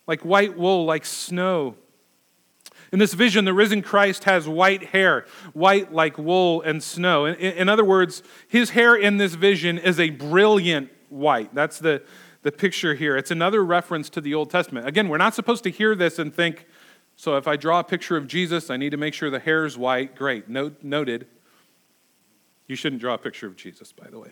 like 0.07 0.21
white 0.21 0.57
wool, 0.57 0.85
like 0.85 1.05
snow. 1.05 1.75
In 2.91 2.99
this 2.99 3.13
vision, 3.13 3.45
the 3.45 3.53
risen 3.53 3.81
Christ 3.81 4.25
has 4.25 4.47
white 4.47 4.87
hair, 4.87 5.25
white 5.53 5.93
like 5.93 6.17
wool 6.17 6.61
and 6.61 6.83
snow. 6.83 7.25
In, 7.25 7.35
in, 7.35 7.69
other 7.69 7.85
words, 7.85 8.21
his 8.47 8.71
hair 8.71 8.95
in 8.95 9.17
this 9.17 9.35
vision 9.35 9.77
is 9.77 9.99
a 9.99 10.09
brilliant 10.09 10.89
white. 11.07 11.55
That's 11.55 11.79
the, 11.79 12.03
the 12.41 12.51
picture 12.51 12.93
here. 12.93 13.15
It's 13.15 13.31
another 13.31 13.63
reference 13.63 14.09
to 14.11 14.21
the 14.21 14.33
Old 14.33 14.49
Testament. 14.49 14.87
Again, 14.87 15.07
we're 15.07 15.17
not 15.17 15.33
supposed 15.33 15.63
to 15.63 15.71
hear 15.71 15.95
this 15.95 16.19
and 16.19 16.33
think, 16.33 16.65
so 17.15 17.37
if 17.37 17.47
I 17.47 17.55
draw 17.55 17.79
a 17.79 17.83
picture 17.83 18.17
of 18.17 18.27
Jesus, 18.27 18.69
I 18.69 18.77
need 18.77 18.89
to 18.89 18.97
make 18.97 19.13
sure 19.13 19.29
the 19.29 19.39
hair 19.39 19.63
is 19.63 19.77
white. 19.77 20.15
Great, 20.15 20.49
Note, 20.49 20.77
noted. 20.81 21.27
You 22.67 22.75
shouldn't 22.75 23.01
draw 23.01 23.13
a 23.13 23.17
picture 23.17 23.47
of 23.47 23.55
Jesus, 23.55 23.91
by 23.91 24.09
the 24.09 24.19
way. 24.19 24.31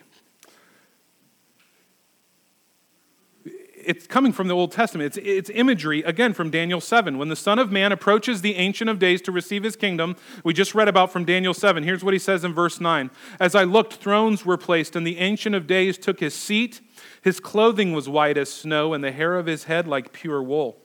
It's 3.85 4.07
coming 4.07 4.31
from 4.31 4.47
the 4.47 4.53
Old 4.53 4.71
Testament. 4.71 5.17
It's, 5.17 5.27
it's 5.27 5.49
imagery, 5.49 6.01
again, 6.03 6.33
from 6.33 6.49
Daniel 6.49 6.81
7. 6.81 7.17
When 7.17 7.29
the 7.29 7.35
Son 7.35 7.59
of 7.59 7.71
Man 7.71 7.91
approaches 7.91 8.41
the 8.41 8.55
Ancient 8.55 8.89
of 8.89 8.99
Days 8.99 9.21
to 9.23 9.31
receive 9.31 9.63
his 9.63 9.75
kingdom, 9.75 10.15
we 10.43 10.53
just 10.53 10.75
read 10.75 10.87
about 10.87 11.11
from 11.11 11.25
Daniel 11.25 11.53
7. 11.53 11.83
Here's 11.83 12.03
what 12.03 12.13
he 12.13 12.19
says 12.19 12.43
in 12.43 12.53
verse 12.53 12.79
9 12.79 13.09
As 13.39 13.55
I 13.55 13.63
looked, 13.63 13.95
thrones 13.95 14.45
were 14.45 14.57
placed, 14.57 14.95
and 14.95 15.05
the 15.05 15.17
Ancient 15.17 15.55
of 15.55 15.67
Days 15.67 15.97
took 15.97 16.19
his 16.19 16.33
seat. 16.33 16.81
His 17.21 17.39
clothing 17.39 17.93
was 17.93 18.09
white 18.09 18.37
as 18.37 18.51
snow, 18.51 18.93
and 18.93 19.03
the 19.03 19.11
hair 19.11 19.35
of 19.35 19.45
his 19.45 19.65
head 19.65 19.87
like 19.87 20.13
pure 20.13 20.43
wool. 20.43 20.77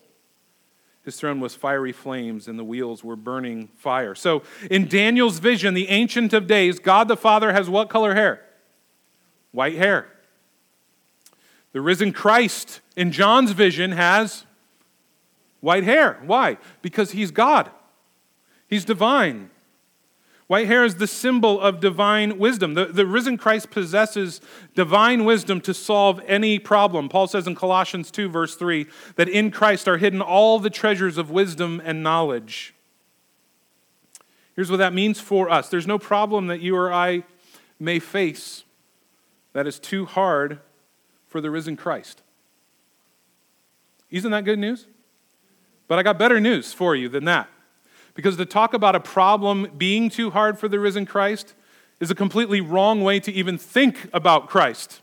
His 1.04 1.16
throne 1.16 1.38
was 1.38 1.54
fiery 1.54 1.92
flames, 1.92 2.48
and 2.48 2.58
the 2.58 2.64
wheels 2.64 3.04
were 3.04 3.16
burning 3.16 3.68
fire. 3.76 4.14
So, 4.14 4.42
in 4.70 4.88
Daniel's 4.88 5.38
vision, 5.38 5.74
the 5.74 5.88
Ancient 5.88 6.32
of 6.32 6.46
Days, 6.46 6.78
God 6.78 7.08
the 7.08 7.16
Father 7.16 7.52
has 7.52 7.68
what 7.68 7.90
color 7.90 8.14
hair? 8.14 8.40
White 9.52 9.76
hair. 9.76 10.08
The 11.74 11.80
risen 11.80 12.12
Christ 12.12 12.80
in 12.96 13.10
John's 13.10 13.50
vision 13.50 13.92
has 13.92 14.46
white 15.60 15.82
hair. 15.82 16.20
Why? 16.24 16.56
Because 16.82 17.10
he's 17.10 17.32
God, 17.32 17.68
he's 18.68 18.84
divine. 18.84 19.50
White 20.46 20.66
hair 20.66 20.84
is 20.84 20.96
the 20.96 21.06
symbol 21.06 21.58
of 21.60 21.80
divine 21.80 22.38
wisdom. 22.38 22.74
The, 22.74 22.84
the 22.84 23.06
risen 23.06 23.38
Christ 23.38 23.70
possesses 23.70 24.42
divine 24.74 25.24
wisdom 25.24 25.60
to 25.62 25.72
solve 25.72 26.20
any 26.26 26.58
problem. 26.58 27.08
Paul 27.08 27.26
says 27.26 27.46
in 27.46 27.54
Colossians 27.54 28.10
2, 28.10 28.28
verse 28.28 28.54
3, 28.54 28.86
that 29.16 29.28
in 29.28 29.50
Christ 29.50 29.88
are 29.88 29.96
hidden 29.96 30.20
all 30.20 30.58
the 30.58 30.68
treasures 30.68 31.16
of 31.16 31.30
wisdom 31.30 31.80
and 31.82 32.02
knowledge. 32.02 32.74
Here's 34.54 34.70
what 34.70 34.76
that 34.76 34.92
means 34.92 35.18
for 35.18 35.50
us 35.50 35.70
there's 35.70 35.86
no 35.86 35.98
problem 35.98 36.46
that 36.46 36.60
you 36.60 36.76
or 36.76 36.92
I 36.92 37.24
may 37.80 37.98
face 37.98 38.64
that 39.54 39.66
is 39.66 39.80
too 39.80 40.04
hard 40.04 40.60
for 41.34 41.40
the 41.40 41.50
risen 41.50 41.76
Christ. 41.76 42.22
Isn't 44.08 44.30
that 44.30 44.44
good 44.44 44.60
news? 44.60 44.86
But 45.88 45.98
I 45.98 46.04
got 46.04 46.16
better 46.16 46.38
news 46.38 46.72
for 46.72 46.94
you 46.94 47.08
than 47.08 47.24
that. 47.24 47.48
Because 48.14 48.36
to 48.36 48.46
talk 48.46 48.72
about 48.72 48.94
a 48.94 49.00
problem 49.00 49.68
being 49.76 50.10
too 50.10 50.30
hard 50.30 50.60
for 50.60 50.68
the 50.68 50.78
risen 50.78 51.06
Christ 51.06 51.54
is 51.98 52.08
a 52.08 52.14
completely 52.14 52.60
wrong 52.60 53.02
way 53.02 53.18
to 53.18 53.32
even 53.32 53.58
think 53.58 54.08
about 54.12 54.48
Christ. 54.48 55.00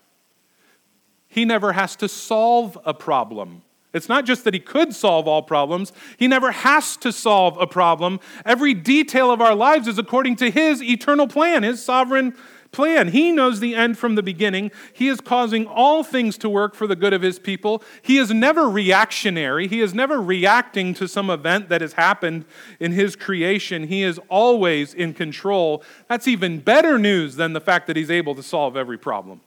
He 1.28 1.44
never 1.44 1.74
has 1.74 1.98
to 1.98 2.08
solve 2.08 2.78
a 2.86 2.94
problem. 2.94 3.64
It's 3.92 4.08
not 4.08 4.24
just 4.24 4.46
that 4.46 4.54
he 4.54 4.62
could 4.62 4.96
solve 4.96 5.28
all 5.28 5.42
problems, 5.42 5.92
he 6.16 6.30
never 6.30 6.54
has 6.54 6.96
to 6.96 7.12
solve 7.12 7.58
a 7.60 7.68
problem. 7.68 8.22
Every 8.46 8.74
detail 8.74 9.32
of 9.32 9.42
our 9.42 9.54
lives 9.54 9.86
is 9.86 10.00
according 10.00 10.38
to 10.38 10.50
his 10.50 10.82
eternal 10.82 11.28
plan, 11.28 11.64
his 11.64 11.84
sovereign 11.84 12.36
plan. 12.72 13.10
He 13.10 13.32
knows 13.32 13.60
the 13.60 13.76
end 13.76 13.98
from 13.98 14.16
the 14.16 14.24
beginning. 14.24 14.72
He 14.94 15.08
is 15.08 15.20
causing 15.20 15.66
all 15.68 16.04
things 16.04 16.38
to 16.40 16.50
work 16.50 16.74
for 16.74 16.88
the 16.88 16.96
good 16.96 17.14
of 17.14 17.22
his 17.22 17.38
people. 17.38 17.84
He 18.02 18.18
is 18.18 18.32
never 18.32 18.70
reactionary. 18.70 19.68
He 19.68 19.82
is 19.82 19.94
never 19.94 20.22
reacting 20.22 20.94
to 20.96 21.08
some 21.08 21.30
event 21.30 21.70
that 21.70 21.82
has 21.82 21.94
happened 21.94 22.46
in 22.80 22.94
his 22.94 23.16
creation. 23.16 23.88
He 23.88 24.04
is 24.04 24.20
always 24.30 24.94
in 24.94 25.14
control. 25.14 25.84
That's 26.08 26.28
even 26.28 26.60
better 26.60 26.98
news 26.98 27.36
than 27.36 27.54
the 27.54 27.62
fact 27.62 27.88
that 27.88 27.98
he's 27.98 28.12
able 28.12 28.36
to 28.36 28.44
solve 28.44 28.78
every 28.78 28.98
problem. 28.98 29.42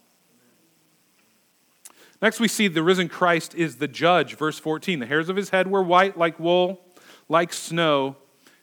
Next, 2.20 2.40
we 2.40 2.48
see 2.48 2.68
the 2.68 2.82
risen 2.82 3.08
Christ 3.08 3.54
is 3.54 3.76
the 3.76 3.88
judge. 3.88 4.36
Verse 4.36 4.58
14 4.58 4.98
The 4.98 5.06
hairs 5.06 5.28
of 5.28 5.36
his 5.36 5.50
head 5.50 5.70
were 5.70 5.82
white 5.82 6.16
like 6.16 6.38
wool, 6.38 6.80
like 7.28 7.52
snow. 7.52 8.16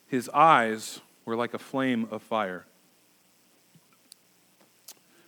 His 0.08 0.30
eyes 0.30 1.00
were 1.26 1.36
like 1.36 1.54
a 1.54 1.60
flame 1.60 2.08
of 2.12 2.22
fire. 2.22 2.66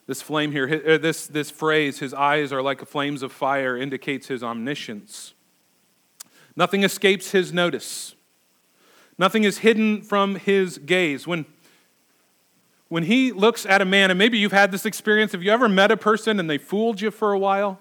This 0.06 0.22
flame 0.22 0.52
here, 0.52 0.82
uh, 0.86 0.98
this, 0.98 1.28
this 1.28 1.50
phrase, 1.50 2.00
his 2.00 2.14
eyes 2.14 2.52
are 2.52 2.62
like 2.62 2.86
flames 2.86 3.24
of 3.24 3.32
fire, 3.32 3.78
indicates 3.78 4.28
his 4.28 4.44
omniscience. 4.44 5.34
Nothing 6.56 6.84
escapes 6.84 7.32
his 7.32 7.54
notice. 7.54 8.16
Nothing 9.18 9.44
is 9.44 9.60
hidden 9.60 10.02
from 10.02 10.36
his 10.36 10.78
gaze. 10.78 11.26
When, 11.26 11.46
when 12.90 13.04
he 13.04 13.32
looks 13.32 13.66
at 13.66 13.82
a 13.82 13.86
man, 13.86 14.12
and 14.12 14.18
maybe 14.18 14.38
you've 14.38 14.52
had 14.52 14.72
this 14.72 14.86
experience, 14.86 15.32
have 15.32 15.42
you 15.42 15.52
ever 15.52 15.70
met 15.70 15.90
a 15.90 15.98
person 15.98 16.40
and 16.40 16.50
they 16.50 16.58
fooled 16.58 17.00
you 17.00 17.10
for 17.10 17.32
a 17.32 17.40
while? 17.40 17.80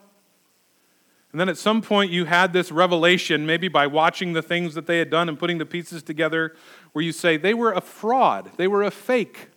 And 1.33 1.41
then 1.41 1.49
at 1.49 1.57
some 1.57 1.81
point 1.81 2.13
you 2.13 2.27
had 2.27 2.53
this 2.53 2.71
revelation, 2.71 3.47
maybe 3.47 3.67
by 3.67 3.87
watching 3.87 4.35
the 4.35 4.43
things 4.43 4.75
that 4.75 4.87
they 4.87 4.99
had 4.99 5.11
done 5.11 5.29
and 5.29 5.39
putting 5.39 5.59
the 5.59 5.67
pieces 5.67 6.03
together, 6.03 6.55
where 6.93 7.03
you 7.03 7.13
say, 7.13 7.39
they 7.39 7.55
were 7.55 7.73
a 7.73 7.81
fraud, 7.81 8.53
they 8.59 8.69
were 8.69 8.83
a 8.83 8.91
fake. 8.91 9.49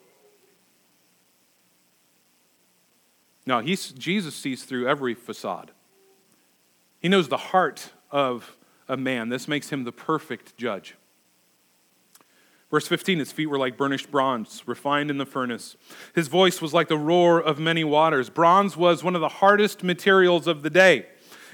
No, 3.45 3.59
he's, 3.59 3.91
Jesus 3.91 4.35
sees 4.35 4.63
through 4.63 4.87
every 4.87 5.13
facade. 5.13 5.71
He 6.99 7.09
knows 7.09 7.27
the 7.27 7.37
heart 7.37 7.91
of 8.09 8.57
a 8.87 8.97
man. 8.97 9.29
This 9.29 9.47
makes 9.47 9.69
him 9.69 9.83
the 9.83 9.91
perfect 9.91 10.57
judge. 10.57 10.95
Verse 12.71 12.87
15 12.87 13.19
His 13.19 13.31
feet 13.31 13.45
were 13.45 13.57
like 13.57 13.77
burnished 13.77 14.11
bronze, 14.11 14.63
refined 14.65 15.11
in 15.11 15.17
the 15.17 15.25
furnace. 15.25 15.75
His 16.13 16.27
voice 16.27 16.61
was 16.61 16.73
like 16.73 16.87
the 16.87 16.97
roar 16.97 17.39
of 17.39 17.59
many 17.59 17.83
waters. 17.83 18.29
Bronze 18.29 18.75
was 18.75 19.03
one 19.03 19.15
of 19.15 19.21
the 19.21 19.29
hardest 19.29 19.83
materials 19.83 20.47
of 20.47 20.63
the 20.63 20.69
day 20.69 21.05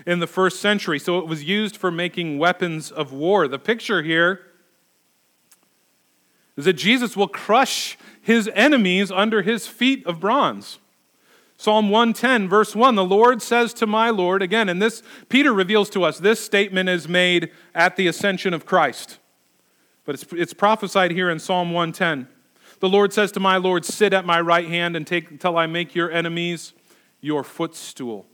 in 0.06 0.20
the 0.20 0.28
first 0.28 0.60
century, 0.60 0.98
so 0.98 1.20
it 1.20 1.28
was 1.28 1.44
used 1.44 1.78
for 1.78 1.92
making 1.92 2.40
weapons 2.40 2.92
of 2.92 3.14
war. 3.14 3.48
The 3.48 3.60
picture 3.60 4.02
here 4.02 4.42
is 6.58 6.66
that 6.66 6.74
Jesus 6.74 7.16
will 7.16 7.28
crush 7.28 7.98
his 8.22 8.50
enemies 8.54 9.12
under 9.12 9.42
his 9.42 9.68
feet 9.68 10.06
of 10.06 10.20
bronze. 10.20 10.80
Psalm 11.62 11.92
110, 11.92 12.50
verse 12.50 12.76
1, 12.76 12.96
the 12.96 13.06
Lord 13.06 13.40
says 13.40 13.72
to 13.76 13.86
my 13.86 14.10
Lord, 14.10 14.42
again, 14.42 14.68
and 14.68 14.82
this, 14.82 15.04
Peter 15.30 15.54
reveals 15.54 15.92
to 15.92 16.04
us 16.04 16.18
this 16.18 16.44
statement 16.44 16.90
is 16.90 17.08
made 17.08 17.52
at 17.76 17.98
the 17.98 18.08
ascension 18.08 18.56
of 18.56 18.66
Christ. 18.66 19.20
But 20.04 20.16
it's, 20.16 20.26
it's 20.34 20.54
prophesied 20.56 21.12
here 21.12 21.30
in 21.30 21.38
Psalm 21.38 21.70
110. 21.72 22.28
The 22.80 22.90
Lord 22.90 23.14
says 23.14 23.32
to 23.34 23.40
my 23.40 23.58
Lord, 23.58 23.86
Sit 23.86 24.12
at 24.12 24.26
my 24.26 24.42
right 24.42 24.68
hand 24.68 24.96
and 24.96 25.06
take 25.06 25.30
until 25.30 25.56
I 25.56 25.68
make 25.68 25.94
your 25.94 26.10
enemies 26.10 26.74
your 27.20 27.44
footstool. 27.44 28.26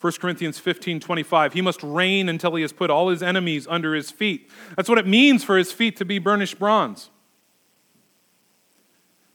1 0.00 0.12
Corinthians 0.20 0.60
15, 0.60 1.00
25. 1.00 1.52
He 1.52 1.62
must 1.62 1.82
reign 1.82 2.28
until 2.28 2.54
he 2.54 2.62
has 2.62 2.72
put 2.72 2.90
all 2.90 3.08
his 3.08 3.24
enemies 3.24 3.66
under 3.68 3.92
his 3.92 4.12
feet. 4.12 4.48
That's 4.76 4.88
what 4.88 4.98
it 4.98 5.06
means 5.08 5.42
for 5.42 5.58
his 5.58 5.72
feet 5.72 5.96
to 5.96 6.04
be 6.04 6.20
burnished 6.20 6.60
bronze. 6.60 7.10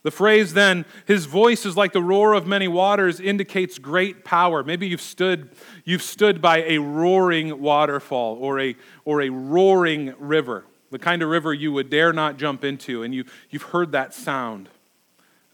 The 0.03 0.11
phrase 0.11 0.53
then, 0.53 0.85
his 1.05 1.25
voice 1.25 1.65
is 1.65 1.77
like 1.77 1.93
the 1.93 2.01
roar 2.01 2.33
of 2.33 2.47
many 2.47 2.67
waters, 2.67 3.19
indicates 3.19 3.77
great 3.77 4.25
power. 4.25 4.63
Maybe 4.63 4.87
you've 4.87 5.01
stood, 5.01 5.51
you've 5.85 6.01
stood 6.01 6.41
by 6.41 6.63
a 6.63 6.79
roaring 6.79 7.61
waterfall 7.61 8.37
or 8.39 8.59
a, 8.59 8.75
or 9.05 9.21
a 9.21 9.29
roaring 9.29 10.15
river, 10.17 10.65
the 10.89 10.97
kind 10.97 11.21
of 11.21 11.29
river 11.29 11.53
you 11.53 11.71
would 11.71 11.91
dare 11.91 12.13
not 12.13 12.37
jump 12.37 12.63
into, 12.63 13.03
and 13.03 13.13
you, 13.13 13.25
you've 13.51 13.61
heard 13.61 13.91
that 13.91 14.13
sound. 14.13 14.69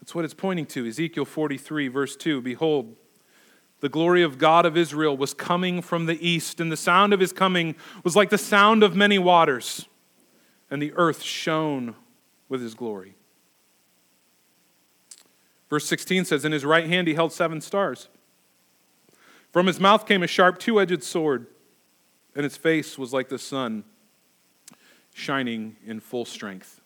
That's 0.00 0.14
what 0.14 0.24
it's 0.24 0.34
pointing 0.34 0.64
to. 0.66 0.88
Ezekiel 0.88 1.26
43, 1.26 1.88
verse 1.88 2.16
2 2.16 2.40
Behold, 2.40 2.96
the 3.80 3.90
glory 3.90 4.22
of 4.22 4.38
God 4.38 4.64
of 4.64 4.78
Israel 4.78 5.14
was 5.14 5.34
coming 5.34 5.82
from 5.82 6.06
the 6.06 6.26
east, 6.26 6.58
and 6.58 6.72
the 6.72 6.76
sound 6.76 7.12
of 7.12 7.20
his 7.20 7.34
coming 7.34 7.74
was 8.02 8.16
like 8.16 8.30
the 8.30 8.38
sound 8.38 8.82
of 8.82 8.96
many 8.96 9.18
waters, 9.18 9.86
and 10.70 10.80
the 10.80 10.94
earth 10.94 11.22
shone 11.22 11.94
with 12.48 12.62
his 12.62 12.72
glory. 12.72 13.17
Verse 15.70 15.86
16 15.86 16.24
says, 16.24 16.44
In 16.44 16.52
his 16.52 16.64
right 16.64 16.86
hand 16.86 17.08
he 17.08 17.14
held 17.14 17.32
seven 17.32 17.60
stars. 17.60 18.08
From 19.52 19.66
his 19.66 19.80
mouth 19.80 20.06
came 20.06 20.22
a 20.22 20.26
sharp 20.26 20.58
two 20.58 20.80
edged 20.80 21.02
sword, 21.02 21.46
and 22.34 22.44
his 22.44 22.56
face 22.56 22.98
was 22.98 23.12
like 23.12 23.28
the 23.28 23.38
sun, 23.38 23.84
shining 25.12 25.76
in 25.86 26.00
full 26.00 26.24
strength. 26.24 26.80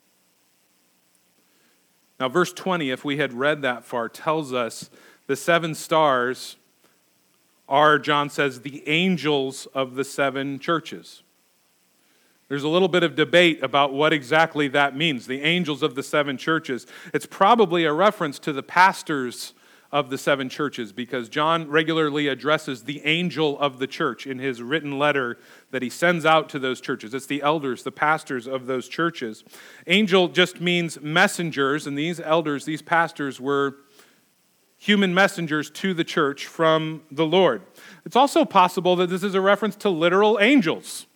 Now, 2.18 2.29
verse 2.29 2.53
20, 2.53 2.90
if 2.90 3.05
we 3.05 3.16
had 3.16 3.33
read 3.33 3.62
that 3.62 3.85
far, 3.85 4.09
tells 4.09 4.53
us 4.53 4.90
the 5.27 5.35
seven 5.35 5.75
stars 5.75 6.57
are, 7.68 7.99
John 7.99 8.31
says, 8.31 8.61
the 8.61 8.87
angels 8.88 9.66
of 9.75 9.95
the 9.95 10.05
seven 10.05 10.59
churches. 10.59 11.23
There's 12.53 12.65
a 12.65 12.69
little 12.69 12.88
bit 12.88 13.03
of 13.03 13.15
debate 13.15 13.62
about 13.62 13.95
what 13.95 14.12
exactly 14.12 14.69
that 14.69 14.95
means, 14.95 15.27
the 15.27 15.41
angels 15.41 15.83
of 15.83 15.95
the 15.95 16.03
seven 16.03 16.37
churches. 16.37 16.87
It's 17.15 17.25
probably 17.25 17.87
a 17.87 17.95
reference 17.95 18.38
to 18.41 18.53
the 18.53 18.62
pastors 18.62 19.55
of 19.91 20.11
the 20.11 20.19
seven 20.19 20.51
churches 20.51 20.93
because 20.93 21.31
John 21.31 21.67
regularly 21.71 22.29
addresses 22.29 22.85
the 22.85 23.03
angel 23.07 23.59
of 23.59 23.79
the 23.79 23.87
church 23.87 24.27
in 24.27 24.38
his 24.38 24.61
written 24.61 24.99
letter 24.99 25.38
that 25.71 25.81
he 25.81 25.88
sends 25.88 26.27
out 26.27 26.51
to 26.51 26.59
those 26.59 26.83
churches. 26.83 27.15
It's 27.15 27.25
the 27.25 27.41
elders, 27.41 27.85
the 27.85 27.91
pastors 27.91 28.47
of 28.47 28.67
those 28.67 28.87
churches. 28.87 29.45
Angel 29.87 30.29
just 30.29 30.61
means 30.61 31.01
messengers, 31.01 31.87
and 31.87 31.97
these 31.97 32.21
elders, 32.21 32.67
these 32.67 32.83
pastors, 32.83 33.41
were 33.41 33.77
human 34.77 35.15
messengers 35.15 35.71
to 35.71 35.95
the 35.95 36.05
church 36.05 36.47
from 36.47 37.01
the 37.11 37.25
Lord. 37.25 37.62
It's 38.05 38.17
also 38.17 38.45
possible 38.45 38.95
that 38.97 39.09
this 39.09 39.23
is 39.23 39.35
a 39.35 39.41
reference 39.41 39.75
to 39.77 39.88
literal 39.88 40.38
angels. 40.38 41.07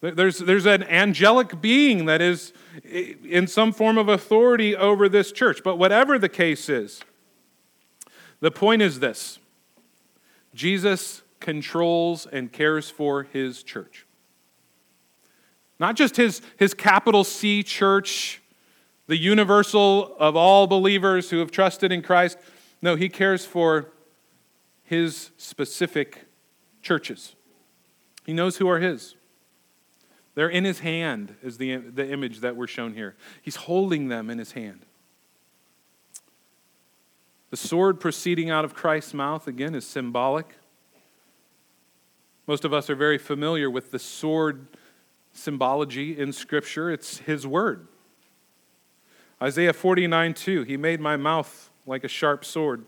There's, 0.00 0.38
there's 0.38 0.66
an 0.66 0.84
angelic 0.84 1.60
being 1.60 2.06
that 2.06 2.20
is 2.20 2.52
in 2.84 3.48
some 3.48 3.72
form 3.72 3.98
of 3.98 4.08
authority 4.08 4.76
over 4.76 5.08
this 5.08 5.32
church. 5.32 5.62
But 5.64 5.76
whatever 5.76 6.18
the 6.18 6.28
case 6.28 6.68
is, 6.68 7.00
the 8.40 8.52
point 8.52 8.82
is 8.82 9.00
this 9.00 9.38
Jesus 10.54 11.22
controls 11.40 12.26
and 12.26 12.52
cares 12.52 12.90
for 12.90 13.24
his 13.24 13.62
church. 13.62 14.06
Not 15.80 15.96
just 15.96 16.16
his, 16.16 16.42
his 16.56 16.74
capital 16.74 17.24
C 17.24 17.62
church, 17.62 18.40
the 19.06 19.16
universal 19.16 20.16
of 20.18 20.36
all 20.36 20.66
believers 20.66 21.30
who 21.30 21.38
have 21.38 21.50
trusted 21.50 21.90
in 21.90 22.02
Christ. 22.02 22.38
No, 22.82 22.94
he 22.94 23.08
cares 23.08 23.44
for 23.44 23.90
his 24.84 25.30
specific 25.36 26.26
churches. 26.82 27.34
He 28.26 28.32
knows 28.32 28.58
who 28.58 28.68
are 28.68 28.78
his. 28.78 29.16
They're 30.38 30.48
in 30.48 30.64
his 30.64 30.78
hand, 30.78 31.34
is 31.42 31.58
the, 31.58 31.78
the 31.78 32.08
image 32.08 32.42
that 32.42 32.54
we're 32.54 32.68
shown 32.68 32.94
here. 32.94 33.16
He's 33.42 33.56
holding 33.56 34.06
them 34.06 34.30
in 34.30 34.38
his 34.38 34.52
hand. 34.52 34.86
The 37.50 37.56
sword 37.56 37.98
proceeding 37.98 38.48
out 38.48 38.64
of 38.64 38.72
Christ's 38.72 39.14
mouth, 39.14 39.48
again, 39.48 39.74
is 39.74 39.84
symbolic. 39.84 40.54
Most 42.46 42.64
of 42.64 42.72
us 42.72 42.88
are 42.88 42.94
very 42.94 43.18
familiar 43.18 43.68
with 43.68 43.90
the 43.90 43.98
sword 43.98 44.68
symbology 45.32 46.16
in 46.16 46.32
Scripture. 46.32 46.88
It's 46.88 47.18
his 47.18 47.44
word. 47.44 47.88
Isaiah 49.42 49.72
49 49.72 50.34
2, 50.34 50.62
he 50.62 50.76
made 50.76 51.00
my 51.00 51.16
mouth 51.16 51.72
like 51.84 52.04
a 52.04 52.08
sharp 52.08 52.44
sword. 52.44 52.84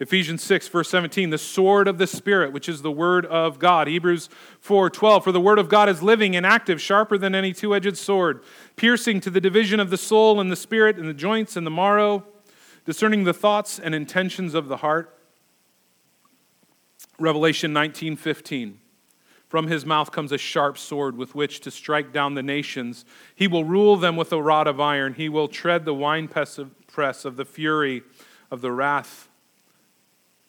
Ephesians 0.00 0.42
6, 0.42 0.66
verse 0.68 0.90
17, 0.90 1.30
the 1.30 1.38
sword 1.38 1.86
of 1.86 1.98
the 1.98 2.06
Spirit, 2.08 2.52
which 2.52 2.68
is 2.68 2.82
the 2.82 2.90
word 2.90 3.24
of 3.26 3.60
God. 3.60 3.86
Hebrews 3.86 4.28
4, 4.58 4.90
12, 4.90 5.22
for 5.22 5.30
the 5.30 5.40
word 5.40 5.60
of 5.60 5.68
God 5.68 5.88
is 5.88 6.02
living 6.02 6.34
and 6.34 6.44
active, 6.44 6.80
sharper 6.80 7.16
than 7.16 7.32
any 7.32 7.52
two 7.52 7.76
edged 7.76 7.96
sword, 7.96 8.42
piercing 8.74 9.20
to 9.20 9.30
the 9.30 9.40
division 9.40 9.78
of 9.78 9.90
the 9.90 9.96
soul 9.96 10.40
and 10.40 10.50
the 10.50 10.56
spirit 10.56 10.98
and 10.98 11.08
the 11.08 11.14
joints 11.14 11.56
and 11.56 11.64
the 11.64 11.70
marrow, 11.70 12.24
discerning 12.84 13.22
the 13.22 13.32
thoughts 13.32 13.78
and 13.78 13.94
intentions 13.94 14.52
of 14.52 14.66
the 14.66 14.78
heart. 14.78 15.16
Revelation 17.20 17.72
19, 17.72 18.16
15. 18.16 18.80
From 19.46 19.68
his 19.68 19.86
mouth 19.86 20.10
comes 20.10 20.32
a 20.32 20.38
sharp 20.38 20.76
sword 20.76 21.16
with 21.16 21.36
which 21.36 21.60
to 21.60 21.70
strike 21.70 22.12
down 22.12 22.34
the 22.34 22.42
nations. 22.42 23.04
He 23.36 23.46
will 23.46 23.64
rule 23.64 23.96
them 23.96 24.16
with 24.16 24.32
a 24.32 24.42
rod 24.42 24.66
of 24.66 24.80
iron. 24.80 25.14
He 25.14 25.28
will 25.28 25.46
tread 25.46 25.84
the 25.84 25.94
winepress 25.94 26.58
of 26.58 27.36
the 27.36 27.44
fury 27.44 28.02
of 28.50 28.60
the 28.60 28.72
wrath 28.72 29.28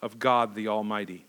of 0.06 0.20
God 0.20 0.54
the 0.54 0.68
Almighty. 0.68 1.26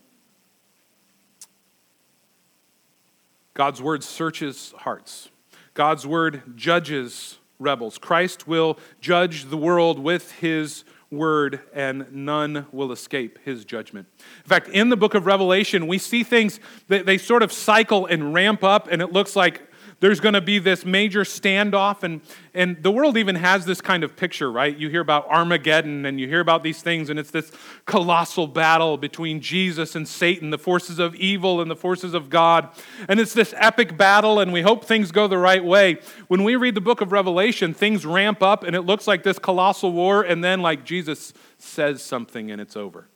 God's 3.55 3.81
word 3.81 4.05
searches 4.05 4.75
hearts. 4.77 5.31
God's 5.73 6.07
word 6.07 6.43
judges 6.57 7.39
rebels. 7.59 7.97
Christ 7.97 8.47
will 8.47 8.79
judge 9.01 9.47
the 9.47 9.57
world 9.57 9.99
with 9.99 10.31
his 10.33 10.85
word, 11.11 11.61
and 11.73 12.07
none 12.13 12.67
will 12.71 12.93
escape 12.93 13.39
his 13.47 13.65
judgment. 13.65 14.09
In 14.45 14.49
fact, 14.49 14.69
in 14.69 14.91
the 14.91 14.97
book 14.97 15.15
of 15.15 15.25
Revelation, 15.25 15.87
we 15.87 15.97
see 15.97 16.23
things 16.23 16.61
that 16.89 17.07
they 17.07 17.17
sort 17.17 17.43
of 17.43 17.51
cycle 17.51 18.05
and 18.05 18.35
ramp 18.35 18.63
up, 18.63 18.89
and 18.91 19.01
it 19.01 19.11
looks 19.11 19.35
like 19.35 19.63
there's 20.01 20.21
going 20.21 20.35
to 20.35 20.43
be 20.43 20.59
this 20.59 20.85
major 20.85 21.23
standoff. 21.23 22.03
And, 22.03 22.21
and 22.53 22.83
the 22.83 22.91
world 22.91 23.17
even 23.17 23.35
has 23.37 23.65
this 23.65 23.81
kind 23.81 24.05
of 24.05 24.15
picture, 24.15 24.53
right? 24.53 24.77
You 24.77 24.91
hear 24.91 25.01
about 25.01 25.27
Armageddon 25.29 26.05
and 26.05 26.21
you 26.21 26.29
hear 26.29 26.41
about 26.41 26.63
these 26.63 26.83
things, 26.83 27.09
and 27.09 27.19
it's 27.19 27.31
this 27.31 27.51
colossal 27.87 28.47
battle 28.47 28.99
between 28.99 29.41
Jesus 29.41 29.95
and 29.95 30.07
Satan, 30.07 30.51
the 30.51 30.59
forces 30.59 30.99
of 30.99 31.15
evil 31.15 31.61
and 31.63 31.71
the 31.71 31.77
forces 31.77 32.13
of 32.13 32.29
God. 32.29 32.69
And 33.09 33.19
it's 33.19 33.33
this 33.33 33.55
epic 33.57 33.97
battle, 33.97 34.39
and 34.39 34.53
we 34.53 34.61
hope 34.61 34.85
things 34.85 35.13
go 35.13 35.27
the 35.27 35.39
right 35.39 35.65
way. 35.65 35.99
When 36.29 36.45
we 36.45 36.57
read 36.57 36.75
the 36.75 36.81
book 36.83 37.01
of 37.01 37.11
Revelation, 37.11 37.73
things 37.73 38.05
ramp 38.05 38.43
up, 38.43 38.65
and 38.65 38.77
it 38.77 38.83
looks 38.83 39.07
like 39.07 39.23
this 39.23 39.39
colossal 39.39 39.93
war, 39.93 40.23
and 40.23 40.45
then, 40.45 40.61
like, 40.61 40.85
Jesus 40.85 41.33
says 41.59 42.03
something 42.03 42.51
and 42.51 42.61
it's 42.61 42.77
over. 42.77 43.09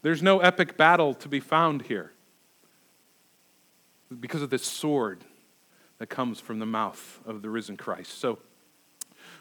There's 0.00 0.22
no 0.22 0.40
epic 0.40 0.76
battle 0.76 1.14
to 1.14 1.28
be 1.28 1.40
found 1.40 1.82
here 1.82 2.12
because 4.20 4.42
of 4.42 4.50
this 4.50 4.64
sword 4.64 5.24
that 5.98 6.08
comes 6.08 6.40
from 6.40 6.58
the 6.58 6.66
mouth 6.66 7.20
of 7.26 7.42
the 7.42 7.50
risen 7.50 7.76
Christ. 7.76 8.18
So, 8.18 8.38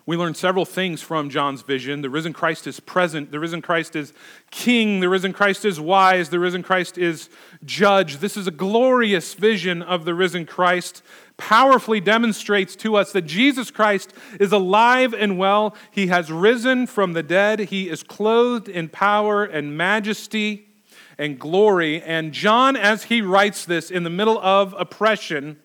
we 0.06 0.18
learn 0.18 0.34
several 0.34 0.66
things 0.66 1.02
from 1.02 1.30
John's 1.30 1.62
vision. 1.62 2.02
The 2.02 2.10
risen 2.10 2.34
Christ 2.34 2.66
is 2.66 2.80
present. 2.80 3.32
The 3.32 3.40
risen 3.40 3.62
Christ 3.62 3.96
is 3.96 4.14
king. 4.50 5.00
The 5.00 5.10
risen 5.10 5.32
Christ 5.32 5.64
is 5.64 5.80
wise. 5.80 6.30
The 6.30 6.40
risen 6.40 6.64
Christ 6.64 6.98
is 6.98 7.30
judge. 7.64 8.18
This 8.18 8.36
is 8.36 8.48
a 8.48 8.52
glorious 8.52 9.36
vision 9.36 9.84
of 9.84 10.06
the 10.06 10.16
risen 10.16 10.48
Christ. 10.48 11.04
Powerfully 11.38 12.02
demonstrates 12.02 12.76
to 12.78 12.96
us 12.96 13.12
that 13.12 13.24
Jesus 13.24 13.70
Christ 13.70 14.12
is 14.40 14.52
alive 14.52 15.14
and 15.14 15.38
well. 15.38 15.76
He 15.92 16.08
has 16.08 16.32
risen 16.32 16.88
from 16.88 17.14
the 17.14 17.24
dead. 17.24 17.60
He 17.60 17.88
is 17.88 18.02
clothed 18.02 18.68
in 18.68 18.90
power 18.90 19.44
and 19.44 19.78
majesty 19.78 20.71
and 21.22 21.38
glory. 21.38 22.02
And 22.02 22.32
John, 22.32 22.76
as 22.76 23.04
he 23.04 23.22
writes 23.22 23.64
this 23.64 23.92
in 23.92 24.02
the 24.02 24.10
middle 24.10 24.40
of 24.40 24.74
oppression, 24.76 25.60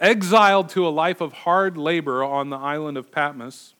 exiled 0.00 0.70
to 0.70 0.84
a 0.84 0.90
life 0.90 1.20
of 1.20 1.32
hard 1.32 1.78
labor 1.78 2.24
on 2.24 2.50
the 2.50 2.56
island 2.56 2.96
of 2.96 3.12
Patmos, 3.12 3.74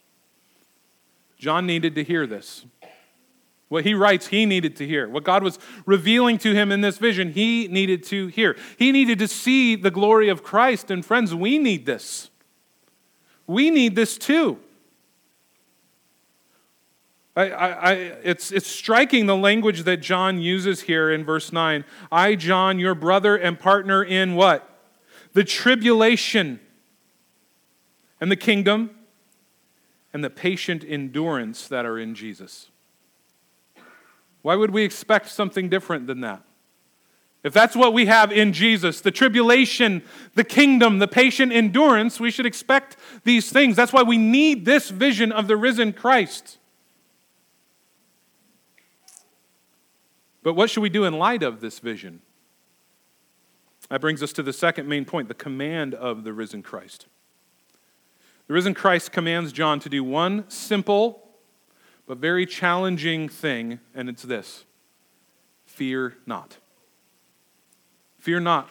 John 1.38 1.66
needed 1.66 1.96
to 1.96 2.05
hear 2.05 2.24
this. 2.24 2.64
What 3.68 3.85
he 3.85 3.94
writes, 3.94 4.29
he 4.29 4.46
needed 4.46 4.76
to 4.76 4.87
hear. 4.87 5.09
What 5.09 5.24
God 5.24 5.42
was 5.42 5.59
revealing 5.87 6.38
to 6.38 6.55
him 6.55 6.70
in 6.70 6.83
this 6.83 6.98
vision, 6.98 7.33
he 7.33 7.66
needed 7.66 8.05
to 8.05 8.29
hear. 8.29 8.57
He 8.79 8.92
needed 8.92 9.18
to 9.18 9.26
see 9.26 9.74
the 9.74 9.90
glory 9.90 10.29
of 10.29 10.44
Christ. 10.44 10.92
And 10.92 11.05
friends, 11.05 11.35
we 11.35 11.59
need 11.59 11.85
this. 11.85 12.31
We 13.48 13.70
need 13.70 13.96
this 13.96 14.16
too. 14.16 14.61
I, 17.37 17.51
I, 17.51 17.93
it's, 17.93 18.51
it's 18.51 18.66
striking 18.66 19.27
the 19.27 19.37
language 19.37 19.85
that 19.85 19.99
John 19.99 20.40
uses 20.40 20.83
here 20.83 21.11
in 21.11 21.25
verse 21.25 21.53
9. 21.53 21.85
I, 22.11 22.35
John, 22.35 22.79
your 22.79 22.95
brother 22.95 23.37
and 23.37 23.59
partner 23.59 24.03
in 24.03 24.35
what? 24.35 24.69
The 25.33 25.45
tribulation 25.45 26.59
and 28.21 28.31
the 28.31 28.37
kingdom 28.37 28.90
and 30.12 30.25
the 30.25 30.31
patient 30.31 30.85
endurance 30.87 31.69
that 31.69 31.87
are 31.87 31.99
in 31.99 32.14
Jesus. 32.14 32.69
Why 34.43 34.57
would 34.57 34.71
we 34.71 34.83
expect 34.83 35.29
something 35.29 35.69
different 35.69 36.07
than 36.07 36.21
that? 36.23 36.43
If 37.43 37.55
that's 37.55 37.75
what 37.75 37.95
we 37.95 38.07
have 38.07 38.33
in 38.33 38.53
Jesus, 38.53 39.01
the 39.01 39.11
tribulation, 39.11 40.03
the 40.35 40.45
kingdom, 40.45 40.99
the 40.99 41.09
patient 41.09 41.53
endurance, 41.53 42.21
we 42.21 42.31
should 42.31 42.45
expect 42.45 42.97
these 43.25 43.51
things. 43.51 43.77
That's 43.77 43.93
why 43.93 44.03
we 44.03 44.19
need 44.19 44.64
this 44.64 44.90
vision 44.90 45.33
of 45.33 45.47
the 45.47 45.57
risen 45.57 45.93
Christ. 45.93 46.59
But 50.42 50.55
what 50.55 50.70
should 50.70 50.81
we 50.81 50.88
do 50.88 51.05
in 51.05 51.18
light 51.18 51.42
of 51.42 51.61
this 51.61 51.79
vision? 51.79 52.22
That 53.88 54.00
brings 54.00 54.22
us 54.22 54.33
to 54.35 54.42
the 54.42 54.53
second 54.53 54.88
main 54.88 55.05
point 55.05 55.29
the 55.29 55.35
command 55.35 55.94
of 55.94 56.24
the 56.24 56.33
risen 56.33 56.62
Christ. 56.62 57.07
The 58.46 58.55
risen 58.55 58.74
Christ 58.74 59.12
commands 59.12 59.53
John 59.53 59.81
to 59.81 59.88
do 59.88 60.03
one 60.03 60.48
simple 60.48 61.29
but 62.07 62.18
very 62.18 62.44
challenging 62.44 63.29
thing, 63.29 63.79
and 63.94 64.09
it's 64.09 64.22
this 64.22 64.64
fear 65.64 66.16
not. 66.26 66.59
Fear 68.18 68.40
not. 68.40 68.68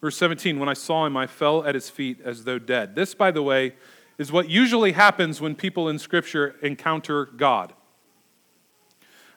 Verse 0.00 0.16
17, 0.16 0.58
when 0.58 0.68
I 0.68 0.72
saw 0.72 1.04
him, 1.06 1.16
I 1.16 1.26
fell 1.26 1.64
at 1.64 1.74
his 1.74 1.90
feet 1.90 2.20
as 2.24 2.44
though 2.44 2.58
dead. 2.58 2.94
This, 2.94 3.14
by 3.14 3.30
the 3.30 3.42
way, 3.42 3.74
is 4.18 4.32
what 4.32 4.48
usually 4.48 4.92
happens 4.92 5.40
when 5.40 5.54
people 5.54 5.88
in 5.88 5.98
Scripture 5.98 6.56
encounter 6.62 7.26
God. 7.26 7.74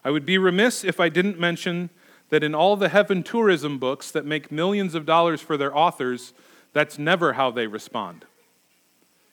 I 0.03 0.11
would 0.11 0.25
be 0.25 0.37
remiss 0.37 0.83
if 0.83 0.99
I 0.99 1.09
didn't 1.09 1.39
mention 1.39 1.89
that 2.29 2.43
in 2.43 2.55
all 2.55 2.75
the 2.75 2.89
heaven 2.89 3.23
tourism 3.23 3.79
books 3.79 4.11
that 4.11 4.25
make 4.25 4.51
millions 4.51 4.95
of 4.95 5.05
dollars 5.05 5.41
for 5.41 5.57
their 5.57 5.75
authors, 5.75 6.33
that's 6.73 6.97
never 6.97 7.33
how 7.33 7.51
they 7.51 7.67
respond. 7.67 8.25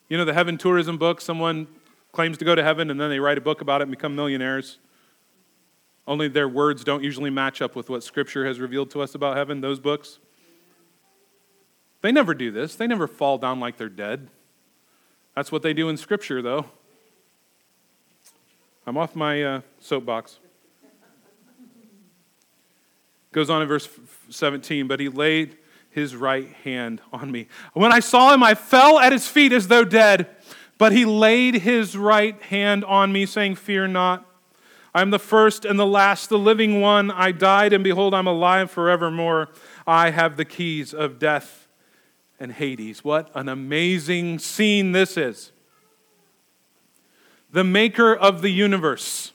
You 0.09 0.17
know, 0.17 0.25
the 0.25 0.33
heaven 0.33 0.57
tourism 0.57 0.97
book, 0.97 1.21
someone 1.21 1.67
claims 2.11 2.37
to 2.39 2.45
go 2.45 2.55
to 2.55 2.63
heaven 2.63 2.89
and 2.89 2.99
then 2.99 3.09
they 3.09 3.19
write 3.19 3.37
a 3.37 3.41
book 3.41 3.61
about 3.61 3.81
it 3.81 3.83
and 3.83 3.91
become 3.91 4.15
millionaires. 4.15 4.79
only 6.07 6.27
their 6.27 6.47
words 6.47 6.83
don't 6.83 7.03
usually 7.03 7.29
match 7.29 7.61
up 7.61 7.75
with 7.75 7.89
what 7.89 8.01
Scripture 8.01 8.45
has 8.45 8.59
revealed 8.59 8.89
to 8.91 9.01
us 9.01 9.13
about 9.13 9.35
heaven, 9.35 9.61
those 9.61 9.79
books. 9.79 10.19
They 12.01 12.11
never 12.11 12.33
do 12.33 12.49
this. 12.49 12.75
They 12.75 12.87
never 12.87 13.07
fall 13.07 13.37
down 13.37 13.59
like 13.59 13.77
they're 13.77 13.89
dead. 13.89 14.29
That's 15.35 15.51
what 15.51 15.61
they 15.61 15.73
do 15.73 15.89
in 15.89 15.97
Scripture, 15.97 16.41
though. 16.41 16.65
I'm 18.85 18.97
off 18.97 19.15
my 19.15 19.43
uh, 19.43 19.61
soapbox. 19.79 20.39
Goes 23.31 23.49
on 23.49 23.61
in 23.61 23.67
verse 23.67 23.89
17, 24.29 24.87
but 24.87 24.99
he 24.99 25.09
laid 25.09 25.57
his 25.89 26.15
right 26.15 26.51
hand 26.63 27.01
on 27.11 27.31
me. 27.31 27.47
When 27.73 27.91
I 27.91 27.99
saw 27.99 28.33
him, 28.33 28.43
I 28.43 28.55
fell 28.55 28.99
at 28.99 29.11
his 29.11 29.27
feet 29.27 29.51
as 29.51 29.67
though 29.67 29.83
dead, 29.83 30.27
but 30.77 30.91
he 30.91 31.05
laid 31.05 31.55
his 31.55 31.97
right 31.97 32.39
hand 32.43 32.85
on 32.85 33.11
me, 33.11 33.25
saying, 33.25 33.55
Fear 33.55 33.87
not. 33.87 34.23
I 34.93 35.01
am 35.01 35.11
the 35.11 35.19
first 35.19 35.65
and 35.65 35.79
the 35.79 35.85
last, 35.85 36.29
the 36.29 36.39
living 36.39 36.81
one. 36.81 37.11
I 37.11 37.31
died, 37.31 37.73
and 37.73 37.83
behold, 37.83 38.13
I'm 38.13 38.27
alive 38.27 38.71
forevermore. 38.71 39.49
I 39.85 40.11
have 40.11 40.37
the 40.37 40.45
keys 40.45 40.93
of 40.93 41.19
death 41.19 41.67
and 42.39 42.51
Hades. 42.51 43.03
What 43.03 43.29
an 43.35 43.49
amazing 43.49 44.39
scene 44.39 44.91
this 44.91 45.17
is. 45.17 45.51
The 47.51 47.63
maker 47.63 48.15
of 48.15 48.41
the 48.41 48.49
universe, 48.49 49.33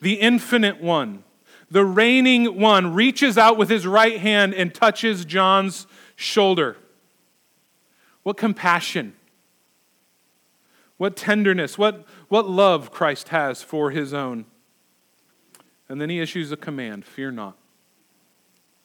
the 0.00 0.14
infinite 0.14 0.80
one, 0.80 1.24
the 1.70 1.84
reigning 1.84 2.58
one, 2.58 2.94
reaches 2.94 3.36
out 3.36 3.56
with 3.56 3.68
his 3.68 3.86
right 3.86 4.18
hand 4.18 4.54
and 4.54 4.74
touches 4.74 5.24
John's 5.24 5.86
shoulder. 6.16 6.76
What 8.22 8.36
compassion 8.36 9.14
what 10.98 11.16
tenderness, 11.16 11.78
what, 11.78 12.04
what 12.28 12.50
love 12.50 12.90
Christ 12.90 13.28
has 13.28 13.62
for 13.62 13.90
his 13.90 14.12
own. 14.12 14.44
And 15.88 16.00
then 16.00 16.10
he 16.10 16.20
issues 16.20 16.52
a 16.52 16.56
command 16.56 17.06
fear 17.06 17.30
not. 17.30 17.56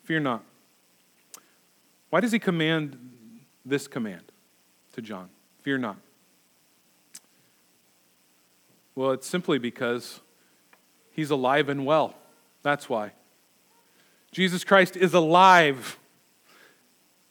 Fear 0.03 0.21
not. 0.21 0.43
Why 2.09 2.21
does 2.21 2.31
he 2.31 2.39
command 2.39 2.97
this 3.65 3.87
command 3.87 4.21
to 4.93 5.01
John? 5.01 5.29
Fear 5.63 5.79
not. 5.79 5.97
Well, 8.95 9.11
it's 9.11 9.27
simply 9.27 9.57
because 9.57 10.19
he's 11.11 11.31
alive 11.31 11.67
and 11.67 11.83
well. 11.85 12.13
That's 12.63 12.89
why. 12.89 13.11
Jesus 14.31 14.63
Christ 14.63 14.97
is 14.97 15.13
alive 15.13 15.99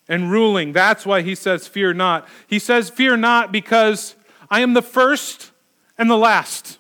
and 0.09 0.31
ruling. 0.31 0.73
That's 0.73 1.05
why 1.05 1.23
he 1.23 1.35
says, 1.35 1.67
Fear 1.67 1.95
not. 1.95 2.29
He 2.47 2.59
says, 2.59 2.91
Fear 2.91 3.17
not 3.17 3.51
because 3.51 4.15
I 4.51 4.61
am 4.61 4.75
the 4.75 4.83
first 4.83 5.51
and 5.99 6.09
the 6.11 6.17
last. 6.17 6.79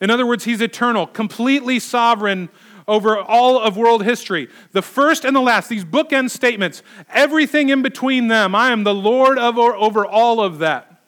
In 0.00 0.10
other 0.10 0.26
words, 0.26 0.44
he's 0.44 0.60
eternal, 0.60 1.06
completely 1.06 1.78
sovereign 1.78 2.48
over 2.88 3.16
all 3.18 3.60
of 3.60 3.76
world 3.76 4.04
history. 4.04 4.48
The 4.72 4.82
first 4.82 5.24
and 5.24 5.36
the 5.36 5.40
last, 5.40 5.68
these 5.68 5.84
bookend 5.84 6.30
statements, 6.30 6.82
everything 7.10 7.68
in 7.68 7.82
between 7.82 8.28
them, 8.28 8.54
I 8.54 8.70
am 8.70 8.84
the 8.84 8.94
Lord 8.94 9.38
of, 9.38 9.58
over 9.58 10.04
all 10.04 10.40
of 10.40 10.58
that. 10.58 11.00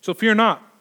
So 0.00 0.14
fear 0.14 0.34
not. 0.34 0.71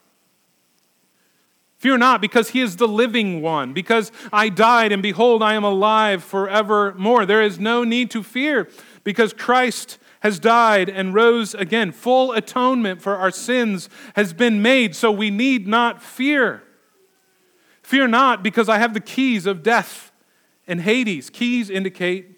Fear 1.82 1.98
not, 1.98 2.22
because 2.22 2.52
he 2.52 2.62
is 2.62 2.76
the 2.76 2.88
living 2.88 3.42
one, 3.42 3.74
because 3.74 4.12
I 4.32 4.50
died, 4.50 4.92
and 4.92 5.02
behold, 5.02 5.42
I 5.42 5.56
am 5.56 5.64
alive 5.64 6.24
forevermore. 6.24 7.26
There 7.26 7.42
is 7.42 7.60
no 7.60 7.84
need 7.84 8.12
to 8.12 8.22
fear, 8.22 8.70
because 9.04 9.34
Christ 9.34 9.98
has 10.20 10.38
died 10.38 10.90
and 10.90 11.16
rose 11.16 11.56
again. 11.56 11.92
Full 11.92 12.34
atonement 12.34 13.02
for 13.02 13.16
our 13.16 13.32
sins 13.32 13.90
has 14.16 14.32
been 14.32 14.62
made, 14.62 14.96
so 14.96 15.12
we 15.12 15.32
need 15.32 15.68
not 15.68 16.04
fear. 16.04 16.62
Fear 17.82 18.10
not, 18.10 18.44
because 18.44 18.70
I 18.70 18.78
have 18.78 18.94
the 18.94 19.00
keys 19.00 19.48
of 19.48 19.64
death 19.64 20.12
and 20.68 20.82
Hades. 20.82 21.32
Keys 21.32 21.72
indicate 21.72 22.38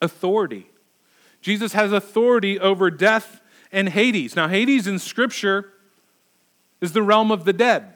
authority. 0.00 0.70
Jesus 1.40 1.72
has 1.72 1.90
authority 1.90 2.60
over 2.60 2.88
death 2.88 3.40
and 3.72 3.88
Hades. 3.88 4.36
Now, 4.36 4.46
Hades 4.46 4.86
in 4.86 5.00
Scripture 5.00 5.72
is 6.80 6.92
the 6.92 7.02
realm 7.02 7.32
of 7.32 7.44
the 7.44 7.52
dead. 7.52 7.93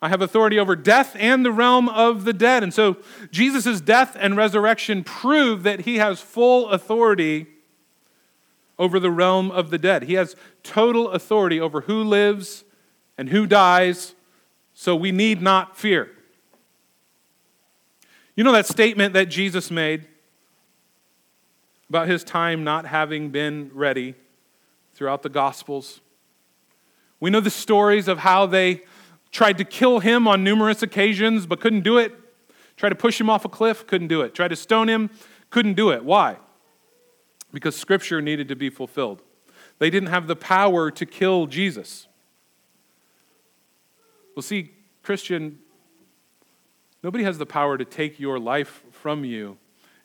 I 0.00 0.08
have 0.08 0.22
authority 0.22 0.58
over 0.58 0.76
death 0.76 1.16
and 1.18 1.44
the 1.44 1.50
realm 1.50 1.88
of 1.88 2.24
the 2.24 2.32
dead. 2.32 2.62
And 2.62 2.72
so 2.72 2.98
Jesus' 3.32 3.80
death 3.80 4.16
and 4.18 4.36
resurrection 4.36 5.02
prove 5.02 5.64
that 5.64 5.80
he 5.80 5.96
has 5.96 6.20
full 6.20 6.68
authority 6.70 7.46
over 8.78 9.00
the 9.00 9.10
realm 9.10 9.50
of 9.50 9.70
the 9.70 9.78
dead. 9.78 10.04
He 10.04 10.14
has 10.14 10.36
total 10.62 11.10
authority 11.10 11.60
over 11.60 11.82
who 11.82 12.04
lives 12.04 12.64
and 13.16 13.30
who 13.30 13.46
dies, 13.46 14.14
so 14.72 14.94
we 14.94 15.10
need 15.10 15.42
not 15.42 15.76
fear. 15.76 16.10
You 18.36 18.44
know 18.44 18.52
that 18.52 18.66
statement 18.66 19.14
that 19.14 19.26
Jesus 19.26 19.68
made 19.68 20.06
about 21.88 22.06
his 22.06 22.22
time 22.22 22.62
not 22.62 22.86
having 22.86 23.30
been 23.30 23.72
ready 23.74 24.14
throughout 24.94 25.24
the 25.24 25.28
Gospels? 25.28 26.00
We 27.18 27.30
know 27.30 27.40
the 27.40 27.50
stories 27.50 28.06
of 28.06 28.18
how 28.18 28.46
they 28.46 28.82
Tried 29.30 29.58
to 29.58 29.64
kill 29.64 30.00
him 30.00 30.26
on 30.26 30.42
numerous 30.42 30.82
occasions, 30.82 31.46
but 31.46 31.60
couldn't 31.60 31.82
do 31.82 31.98
it. 31.98 32.12
Tried 32.76 32.90
to 32.90 32.94
push 32.94 33.20
him 33.20 33.28
off 33.28 33.44
a 33.44 33.48
cliff, 33.48 33.86
couldn't 33.86 34.08
do 34.08 34.22
it. 34.22 34.34
Tried 34.34 34.48
to 34.48 34.56
stone 34.56 34.88
him, 34.88 35.10
couldn't 35.50 35.74
do 35.74 35.90
it. 35.90 36.04
Why? 36.04 36.36
Because 37.52 37.76
scripture 37.76 38.22
needed 38.22 38.48
to 38.48 38.56
be 38.56 38.70
fulfilled. 38.70 39.22
They 39.78 39.90
didn't 39.90 40.08
have 40.08 40.26
the 40.26 40.36
power 40.36 40.90
to 40.90 41.06
kill 41.06 41.46
Jesus. 41.46 42.06
Well, 44.34 44.42
see, 44.42 44.72
Christian, 45.02 45.58
nobody 47.02 47.24
has 47.24 47.38
the 47.38 47.46
power 47.46 47.76
to 47.78 47.84
take 47.84 48.20
your 48.20 48.38
life 48.38 48.82
from 48.92 49.24
you 49.24 49.58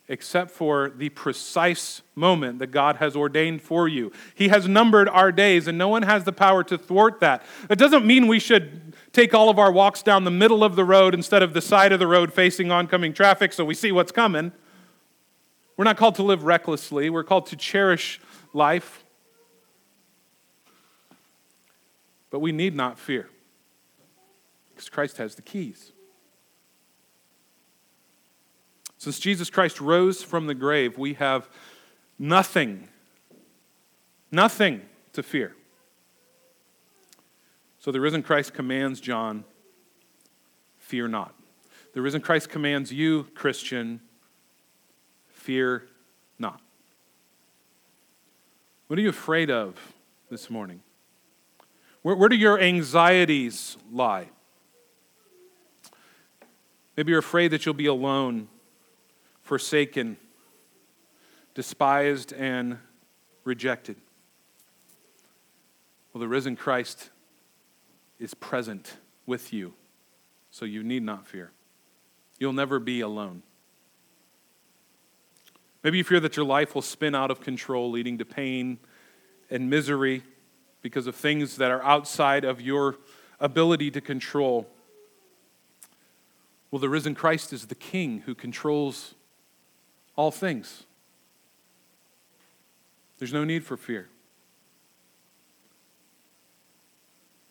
except 0.06 0.50
for 0.50 0.90
the 0.90 1.08
precise 1.08 2.02
moment 2.14 2.58
that 2.58 2.66
God 2.66 2.96
has 2.96 3.16
ordained 3.16 3.62
for 3.62 3.88
you. 3.88 4.12
He 4.34 4.48
has 4.48 4.68
numbered 4.68 5.08
our 5.08 5.32
days, 5.32 5.66
and 5.66 5.78
no 5.78 5.88
one 5.88 6.02
has 6.02 6.24
the 6.24 6.32
power 6.32 6.62
to 6.64 6.76
thwart 6.76 7.20
that. 7.20 7.42
It 7.70 7.78
doesn't 7.78 8.04
mean 8.04 8.26
we 8.26 8.38
should 8.38 8.94
take 9.12 9.32
all 9.32 9.48
of 9.48 9.58
our 9.58 9.72
walks 9.72 10.02
down 10.02 10.24
the 10.24 10.30
middle 10.30 10.62
of 10.62 10.76
the 10.76 10.84
road 10.84 11.14
instead 11.14 11.42
of 11.42 11.54
the 11.54 11.62
side 11.62 11.90
of 11.90 11.98
the 11.98 12.06
road 12.06 12.34
facing 12.34 12.70
oncoming 12.70 13.14
traffic 13.14 13.52
so 13.52 13.64
we 13.64 13.74
see 13.74 13.92
what's 13.92 14.12
coming. 14.12 14.52
We're 15.76 15.84
not 15.84 15.96
called 15.96 16.16
to 16.16 16.22
live 16.22 16.44
recklessly, 16.44 17.08
we're 17.08 17.24
called 17.24 17.46
to 17.46 17.56
cherish 17.56 18.20
life. 18.52 19.04
But 22.30 22.40
we 22.40 22.52
need 22.52 22.74
not 22.74 22.98
fear 22.98 23.30
because 24.74 24.90
Christ 24.90 25.16
has 25.16 25.36
the 25.36 25.42
keys. 25.42 25.93
Since 29.04 29.18
Jesus 29.18 29.50
Christ 29.50 29.82
rose 29.82 30.22
from 30.22 30.46
the 30.46 30.54
grave, 30.54 30.96
we 30.96 31.12
have 31.12 31.46
nothing, 32.18 32.88
nothing 34.32 34.80
to 35.12 35.22
fear. 35.22 35.54
So 37.78 37.92
the 37.92 38.00
risen 38.00 38.22
Christ 38.22 38.54
commands 38.54 39.02
John, 39.02 39.44
fear 40.78 41.06
not. 41.06 41.34
The 41.92 42.00
risen 42.00 42.22
Christ 42.22 42.48
commands 42.48 42.94
you, 42.94 43.24
Christian, 43.34 44.00
fear 45.28 45.84
not. 46.38 46.62
What 48.86 48.98
are 48.98 49.02
you 49.02 49.10
afraid 49.10 49.50
of 49.50 49.78
this 50.30 50.48
morning? 50.48 50.80
Where, 52.00 52.16
where 52.16 52.30
do 52.30 52.36
your 52.36 52.58
anxieties 52.58 53.76
lie? 53.92 54.28
Maybe 56.96 57.10
you're 57.10 57.18
afraid 57.18 57.48
that 57.48 57.66
you'll 57.66 57.74
be 57.74 57.84
alone 57.84 58.48
forsaken, 59.44 60.16
despised, 61.54 62.32
and 62.32 62.78
rejected. 63.44 63.96
Well, 66.12 66.20
the 66.20 66.28
risen 66.28 66.56
Christ 66.56 67.10
is 68.18 68.34
present 68.34 68.96
with 69.26 69.52
you, 69.52 69.74
so 70.50 70.64
you 70.64 70.82
need 70.82 71.02
not 71.02 71.26
fear. 71.26 71.52
You'll 72.38 72.52
never 72.52 72.78
be 72.78 73.00
alone. 73.00 73.42
Maybe 75.82 75.98
you 75.98 76.04
fear 76.04 76.20
that 76.20 76.36
your 76.36 76.46
life 76.46 76.74
will 76.74 76.82
spin 76.82 77.14
out 77.14 77.30
of 77.30 77.40
control, 77.40 77.90
leading 77.90 78.18
to 78.18 78.24
pain 78.24 78.78
and 79.50 79.68
misery 79.68 80.22
because 80.80 81.06
of 81.06 81.14
things 81.14 81.56
that 81.56 81.70
are 81.70 81.82
outside 81.82 82.44
of 82.44 82.60
your 82.60 82.96
ability 83.38 83.90
to 83.90 84.00
control. 84.00 84.66
Well, 86.70 86.78
the 86.78 86.88
risen 86.88 87.14
Christ 87.14 87.52
is 87.52 87.66
the 87.66 87.74
King 87.74 88.22
who 88.24 88.34
controls 88.34 89.14
all 90.16 90.30
things. 90.30 90.84
There's 93.18 93.32
no 93.32 93.44
need 93.44 93.64
for 93.64 93.76
fear. 93.76 94.08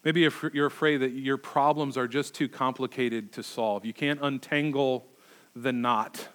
Maybe 0.03 0.25
if 0.25 0.43
you're 0.53 0.67
afraid 0.67 0.97
that 0.97 1.13
your 1.13 1.37
problems 1.37 1.97
are 1.97 2.07
just 2.07 2.33
too 2.33 2.49
complicated 2.49 3.31
to 3.33 3.43
solve. 3.43 3.85
You 3.85 3.93
can't 3.93 4.19
untangle 4.21 5.05
the 5.55 5.71
knot 5.71 6.27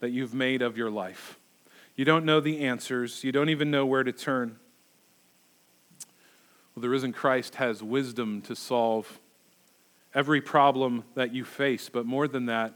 that 0.00 0.10
you've 0.10 0.34
made 0.34 0.60
of 0.60 0.76
your 0.76 0.90
life. 0.90 1.38
You 1.96 2.04
don't 2.04 2.24
know 2.24 2.40
the 2.40 2.60
answers, 2.60 3.24
you 3.24 3.32
don't 3.32 3.48
even 3.48 3.70
know 3.70 3.86
where 3.86 4.04
to 4.04 4.12
turn. 4.12 4.58
Well, 6.74 6.82
the 6.82 6.88
risen 6.88 7.12
Christ 7.12 7.54
has 7.54 7.82
wisdom 7.82 8.42
to 8.42 8.56
solve 8.56 9.20
every 10.12 10.40
problem 10.40 11.04
that 11.14 11.32
you 11.32 11.44
face. 11.44 11.88
But 11.88 12.04
more 12.04 12.26
than 12.26 12.46
that, 12.46 12.74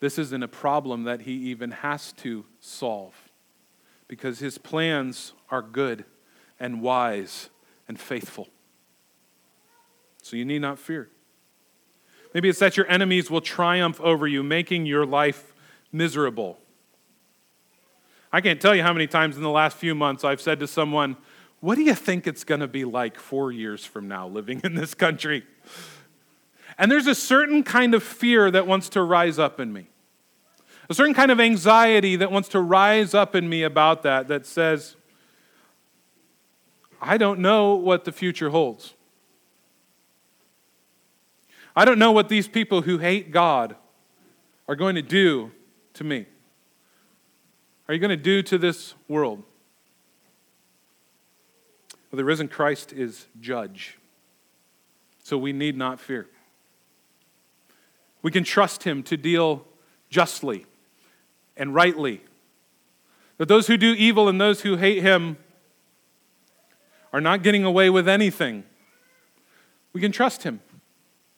this 0.00 0.18
isn't 0.18 0.42
a 0.42 0.48
problem 0.48 1.04
that 1.04 1.22
he 1.22 1.32
even 1.32 1.70
has 1.70 2.12
to 2.14 2.44
solve 2.58 3.14
because 4.08 4.38
his 4.38 4.58
plans 4.58 5.34
are 5.50 5.62
good 5.62 6.04
and 6.58 6.82
wise 6.82 7.50
and 7.86 8.00
faithful. 8.00 8.48
So 10.22 10.36
you 10.36 10.44
need 10.44 10.62
not 10.62 10.78
fear. 10.78 11.10
Maybe 12.32 12.48
it's 12.48 12.58
that 12.60 12.76
your 12.76 12.86
enemies 12.86 13.30
will 13.30 13.40
triumph 13.40 14.00
over 14.00 14.26
you, 14.26 14.42
making 14.42 14.86
your 14.86 15.04
life 15.04 15.52
miserable. 15.92 16.58
I 18.32 18.40
can't 18.40 18.60
tell 18.60 18.74
you 18.74 18.82
how 18.82 18.92
many 18.92 19.06
times 19.06 19.36
in 19.36 19.42
the 19.42 19.50
last 19.50 19.76
few 19.76 19.94
months 19.94 20.24
I've 20.24 20.40
said 20.40 20.60
to 20.60 20.66
someone, 20.66 21.16
What 21.60 21.74
do 21.74 21.82
you 21.82 21.94
think 21.94 22.26
it's 22.26 22.44
going 22.44 22.60
to 22.60 22.68
be 22.68 22.84
like 22.84 23.18
four 23.18 23.50
years 23.50 23.84
from 23.84 24.08
now 24.08 24.28
living 24.28 24.60
in 24.64 24.74
this 24.74 24.94
country? 24.94 25.44
And 26.78 26.90
there's 26.90 27.06
a 27.06 27.14
certain 27.14 27.62
kind 27.62 27.94
of 27.94 28.02
fear 28.02 28.50
that 28.50 28.66
wants 28.66 28.88
to 28.90 29.02
rise 29.02 29.38
up 29.38 29.60
in 29.60 29.72
me. 29.72 29.89
A 30.90 30.94
certain 30.94 31.14
kind 31.14 31.30
of 31.30 31.38
anxiety 31.38 32.16
that 32.16 32.32
wants 32.32 32.48
to 32.48 32.60
rise 32.60 33.14
up 33.14 33.36
in 33.36 33.48
me 33.48 33.62
about 33.62 34.02
that, 34.02 34.26
that 34.26 34.44
says, 34.44 34.96
I 37.00 37.16
don't 37.16 37.38
know 37.38 37.76
what 37.76 38.04
the 38.04 38.10
future 38.10 38.50
holds. 38.50 38.94
I 41.76 41.84
don't 41.84 42.00
know 42.00 42.10
what 42.10 42.28
these 42.28 42.48
people 42.48 42.82
who 42.82 42.98
hate 42.98 43.30
God 43.30 43.76
are 44.66 44.74
going 44.74 44.96
to 44.96 45.02
do 45.02 45.52
to 45.94 46.02
me. 46.02 46.26
Are 47.86 47.94
you 47.94 48.00
going 48.00 48.10
to 48.10 48.16
do 48.16 48.42
to 48.42 48.58
this 48.58 48.94
world? 49.06 49.44
Well, 52.10 52.16
the 52.16 52.24
risen 52.24 52.48
Christ 52.48 52.92
is 52.92 53.28
judge, 53.40 53.96
so 55.22 55.38
we 55.38 55.52
need 55.52 55.76
not 55.76 56.00
fear. 56.00 56.26
We 58.22 58.32
can 58.32 58.42
trust 58.42 58.82
him 58.82 59.04
to 59.04 59.16
deal 59.16 59.64
justly 60.10 60.66
and 61.60 61.74
rightly. 61.74 62.22
That 63.36 63.46
those 63.46 63.68
who 63.68 63.76
do 63.76 63.92
evil 63.92 64.28
and 64.28 64.40
those 64.40 64.62
who 64.62 64.76
hate 64.76 65.02
him 65.02 65.36
are 67.12 67.20
not 67.20 67.42
getting 67.42 67.64
away 67.64 67.90
with 67.90 68.08
anything. 68.08 68.64
We 69.92 70.00
can 70.00 70.10
trust 70.10 70.42
him 70.42 70.60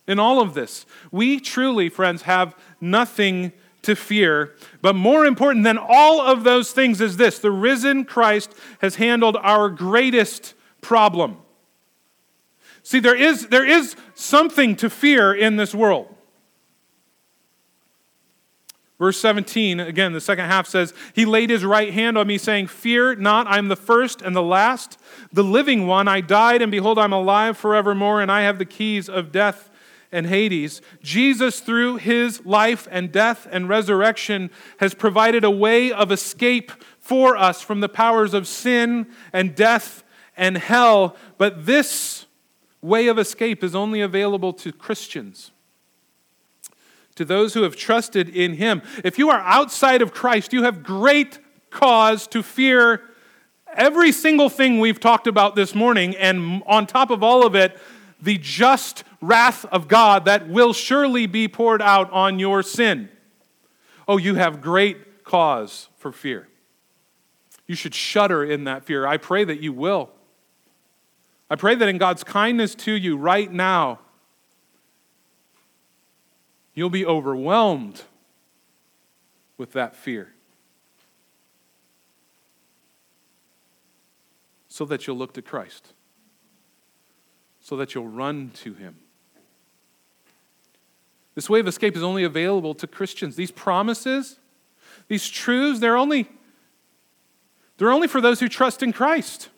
in 0.06 0.18
all 0.18 0.40
of 0.40 0.54
this. 0.54 0.86
We 1.10 1.40
truly, 1.40 1.88
friends, 1.88 2.22
have 2.22 2.56
nothing 2.80 3.52
to 3.82 3.96
fear. 3.96 4.54
But 4.80 4.94
more 4.94 5.26
important 5.26 5.64
than 5.64 5.76
all 5.76 6.20
of 6.20 6.44
those 6.44 6.70
things 6.72 7.00
is 7.00 7.16
this 7.16 7.38
the 7.38 7.50
risen 7.50 8.04
Christ 8.04 8.54
has 8.80 8.96
handled 8.96 9.36
our 9.42 9.68
greatest 9.68 10.54
problem. 10.80 11.38
See, 12.84 13.00
there 13.00 13.16
is, 13.16 13.48
there 13.48 13.66
is 13.66 13.96
something 14.14 14.76
to 14.76 14.90
fear 14.90 15.34
in 15.34 15.56
this 15.56 15.74
world. 15.74 16.14
Verse 19.02 19.18
17, 19.18 19.80
again, 19.80 20.12
the 20.12 20.20
second 20.20 20.44
half 20.44 20.68
says, 20.68 20.94
He 21.12 21.24
laid 21.24 21.50
His 21.50 21.64
right 21.64 21.92
hand 21.92 22.16
on 22.16 22.28
me, 22.28 22.38
saying, 22.38 22.68
Fear 22.68 23.16
not, 23.16 23.48
I 23.48 23.58
am 23.58 23.66
the 23.66 23.74
first 23.74 24.22
and 24.22 24.36
the 24.36 24.44
last, 24.44 24.96
the 25.32 25.42
living 25.42 25.88
one. 25.88 26.06
I 26.06 26.20
died, 26.20 26.62
and 26.62 26.70
behold, 26.70 27.00
I'm 27.00 27.12
alive 27.12 27.58
forevermore, 27.58 28.20
and 28.20 28.30
I 28.30 28.42
have 28.42 28.58
the 28.58 28.64
keys 28.64 29.08
of 29.08 29.32
death 29.32 29.70
and 30.12 30.28
Hades. 30.28 30.82
Jesus, 31.02 31.58
through 31.58 31.96
His 31.96 32.46
life 32.46 32.86
and 32.92 33.10
death 33.10 33.48
and 33.50 33.68
resurrection, 33.68 34.52
has 34.76 34.94
provided 34.94 35.42
a 35.42 35.50
way 35.50 35.90
of 35.90 36.12
escape 36.12 36.70
for 37.00 37.36
us 37.36 37.60
from 37.60 37.80
the 37.80 37.88
powers 37.88 38.34
of 38.34 38.46
sin 38.46 39.08
and 39.32 39.56
death 39.56 40.04
and 40.36 40.56
hell. 40.56 41.16
But 41.38 41.66
this 41.66 42.26
way 42.80 43.08
of 43.08 43.18
escape 43.18 43.64
is 43.64 43.74
only 43.74 44.00
available 44.00 44.52
to 44.52 44.72
Christians 44.72 45.50
to 47.14 47.24
those 47.24 47.54
who 47.54 47.62
have 47.62 47.76
trusted 47.76 48.28
in 48.28 48.54
him. 48.54 48.82
If 49.04 49.18
you 49.18 49.30
are 49.30 49.40
outside 49.40 50.02
of 50.02 50.12
Christ, 50.12 50.52
you 50.52 50.62
have 50.62 50.82
great 50.82 51.38
cause 51.70 52.26
to 52.28 52.42
fear 52.42 53.02
every 53.74 54.12
single 54.12 54.48
thing 54.48 54.80
we've 54.80 55.00
talked 55.00 55.26
about 55.26 55.56
this 55.56 55.74
morning, 55.74 56.14
and 56.16 56.62
on 56.66 56.86
top 56.86 57.10
of 57.10 57.22
all 57.22 57.46
of 57.46 57.54
it, 57.54 57.78
the 58.20 58.38
just 58.38 59.04
wrath 59.20 59.64
of 59.66 59.88
God 59.88 60.26
that 60.26 60.48
will 60.48 60.72
surely 60.72 61.26
be 61.26 61.48
poured 61.48 61.82
out 61.82 62.10
on 62.12 62.38
your 62.38 62.62
sin. 62.62 63.08
Oh, 64.06 64.16
you 64.16 64.34
have 64.34 64.60
great 64.60 65.24
cause 65.24 65.88
for 65.96 66.12
fear. 66.12 66.48
You 67.66 67.74
should 67.74 67.94
shudder 67.94 68.44
in 68.44 68.64
that 68.64 68.84
fear. 68.84 69.06
I 69.06 69.16
pray 69.16 69.44
that 69.44 69.60
you 69.60 69.72
will. 69.72 70.10
I 71.48 71.56
pray 71.56 71.74
that 71.74 71.88
in 71.88 71.98
God's 71.98 72.24
kindness 72.24 72.74
to 72.76 72.92
you 72.92 73.16
right 73.16 73.50
now, 73.50 74.00
You'll 76.74 76.90
be 76.90 77.04
overwhelmed 77.04 78.02
with 79.58 79.72
that 79.72 79.94
fear. 79.94 80.32
So 84.68 84.84
that 84.86 85.06
you'll 85.06 85.16
look 85.16 85.34
to 85.34 85.42
Christ, 85.42 85.92
so 87.60 87.76
that 87.76 87.94
you'll 87.94 88.08
run 88.08 88.50
to 88.62 88.72
Him. 88.72 88.96
This 91.34 91.48
way 91.50 91.60
of 91.60 91.68
escape 91.68 91.94
is 91.94 92.02
only 92.02 92.24
available 92.24 92.74
to 92.74 92.86
Christians. 92.86 93.36
These 93.36 93.50
promises, 93.50 94.38
these 95.08 95.28
truths, 95.28 95.80
they're 95.80 95.96
only, 95.96 96.28
they're 97.76 97.92
only 97.92 98.08
for 98.08 98.20
those 98.20 98.40
who 98.40 98.48
trust 98.48 98.82
in 98.82 98.92
Christ. 98.92 99.50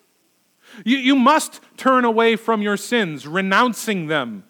You, 0.85 0.99
you 0.99 1.15
must 1.15 1.61
turn 1.77 2.05
away 2.05 2.35
from 2.35 2.61
your 2.61 2.77
sins, 2.77 3.27
renouncing 3.27 4.09
them 4.09 4.45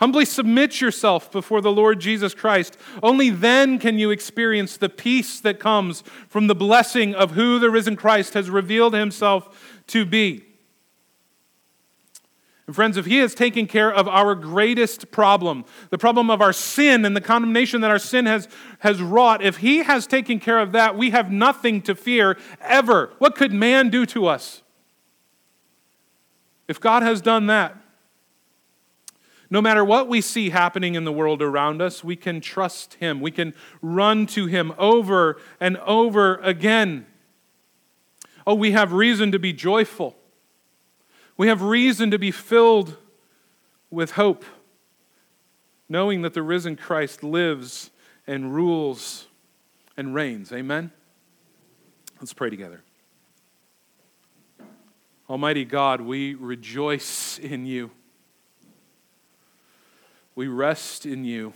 Humbly 0.00 0.24
submit 0.24 0.80
yourself 0.80 1.30
before 1.30 1.60
the 1.60 1.70
Lord 1.70 2.00
Jesus 2.00 2.32
Christ. 2.32 2.78
Only 3.02 3.28
then 3.28 3.78
can 3.78 3.98
you 3.98 4.10
experience 4.10 4.78
the 4.78 4.88
peace 4.88 5.38
that 5.40 5.60
comes 5.60 6.02
from 6.26 6.46
the 6.46 6.54
blessing 6.54 7.14
of 7.14 7.32
who 7.32 7.58
the 7.58 7.70
risen 7.70 7.96
Christ 7.96 8.32
has 8.32 8.48
revealed 8.48 8.94
himself 8.94 9.80
to 9.88 10.06
be. 10.06 10.46
And 12.66 12.74
friends, 12.74 12.96
if 12.96 13.04
He 13.04 13.18
has 13.18 13.34
taken 13.34 13.66
care 13.66 13.92
of 13.92 14.06
our 14.06 14.34
greatest 14.34 15.10
problem, 15.10 15.64
the 15.90 15.98
problem 15.98 16.30
of 16.30 16.40
our 16.40 16.52
sin 16.52 17.04
and 17.04 17.16
the 17.16 17.20
condemnation 17.20 17.80
that 17.80 17.90
our 17.90 17.98
sin 17.98 18.26
has, 18.26 18.48
has 18.78 19.02
wrought, 19.02 19.42
if 19.42 19.56
He 19.56 19.82
has 19.82 20.06
taken 20.06 20.38
care 20.38 20.60
of 20.60 20.72
that, 20.72 20.96
we 20.96 21.10
have 21.10 21.30
nothing 21.32 21.82
to 21.82 21.94
fear 21.94 22.38
ever. 22.60 23.10
What 23.18 23.34
could 23.34 23.52
man 23.52 23.90
do 23.90 24.06
to 24.06 24.26
us? 24.26 24.62
If 26.68 26.80
God 26.80 27.02
has 27.02 27.20
done 27.20 27.48
that, 27.48 27.76
no 29.50 29.60
matter 29.60 29.84
what 29.84 30.06
we 30.08 30.20
see 30.20 30.50
happening 30.50 30.94
in 30.94 31.04
the 31.04 31.12
world 31.12 31.42
around 31.42 31.82
us, 31.82 32.04
we 32.04 32.14
can 32.14 32.40
trust 32.40 32.94
Him. 32.94 33.20
We 33.20 33.32
can 33.32 33.52
run 33.82 34.26
to 34.28 34.46
Him 34.46 34.72
over 34.78 35.40
and 35.58 35.76
over 35.78 36.36
again. 36.36 37.06
Oh, 38.46 38.54
we 38.54 38.70
have 38.70 38.92
reason 38.92 39.32
to 39.32 39.40
be 39.40 39.52
joyful. 39.52 40.16
We 41.36 41.48
have 41.48 41.62
reason 41.62 42.12
to 42.12 42.18
be 42.18 42.30
filled 42.30 42.96
with 43.90 44.12
hope, 44.12 44.44
knowing 45.88 46.22
that 46.22 46.34
the 46.34 46.42
risen 46.42 46.76
Christ 46.76 47.24
lives 47.24 47.90
and 48.26 48.54
rules 48.54 49.26
and 49.96 50.14
reigns. 50.14 50.52
Amen? 50.52 50.92
Let's 52.20 52.32
pray 52.32 52.50
together. 52.50 52.82
Almighty 55.28 55.64
God, 55.64 56.00
we 56.00 56.34
rejoice 56.34 57.38
in 57.38 57.66
you. 57.66 57.90
We 60.40 60.48
rest 60.48 61.04
in 61.04 61.26
you. 61.26 61.52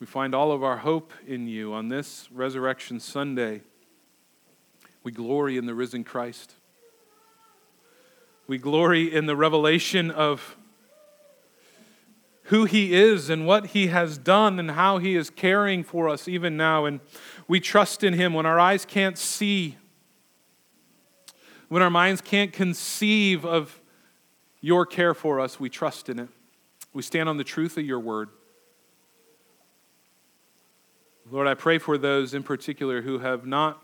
We 0.00 0.06
find 0.06 0.34
all 0.34 0.52
of 0.52 0.62
our 0.62 0.76
hope 0.76 1.14
in 1.26 1.48
you 1.48 1.72
on 1.72 1.88
this 1.88 2.28
Resurrection 2.30 3.00
Sunday. 3.00 3.62
We 5.02 5.12
glory 5.12 5.56
in 5.56 5.64
the 5.64 5.74
risen 5.74 6.04
Christ. 6.04 6.52
We 8.46 8.58
glory 8.58 9.14
in 9.14 9.24
the 9.24 9.34
revelation 9.34 10.10
of 10.10 10.58
who 12.42 12.66
he 12.66 12.92
is 12.92 13.30
and 13.30 13.46
what 13.46 13.68
he 13.68 13.86
has 13.86 14.18
done 14.18 14.58
and 14.60 14.72
how 14.72 14.98
he 14.98 15.16
is 15.16 15.30
caring 15.30 15.84
for 15.84 16.10
us 16.10 16.28
even 16.28 16.58
now. 16.58 16.84
And 16.84 17.00
we 17.48 17.60
trust 17.60 18.04
in 18.04 18.12
him 18.12 18.34
when 18.34 18.44
our 18.44 18.60
eyes 18.60 18.84
can't 18.84 19.16
see, 19.16 19.78
when 21.70 21.80
our 21.80 21.88
minds 21.88 22.20
can't 22.20 22.52
conceive 22.52 23.46
of 23.46 23.80
your 24.60 24.84
care 24.84 25.14
for 25.14 25.40
us, 25.40 25.58
we 25.58 25.70
trust 25.70 26.10
in 26.10 26.18
it. 26.18 26.28
We 26.96 27.02
stand 27.02 27.28
on 27.28 27.36
the 27.36 27.44
truth 27.44 27.76
of 27.76 27.84
your 27.84 28.00
word. 28.00 28.30
Lord, 31.30 31.46
I 31.46 31.52
pray 31.52 31.76
for 31.76 31.98
those 31.98 32.32
in 32.32 32.42
particular 32.42 33.02
who 33.02 33.18
have 33.18 33.44
not 33.44 33.82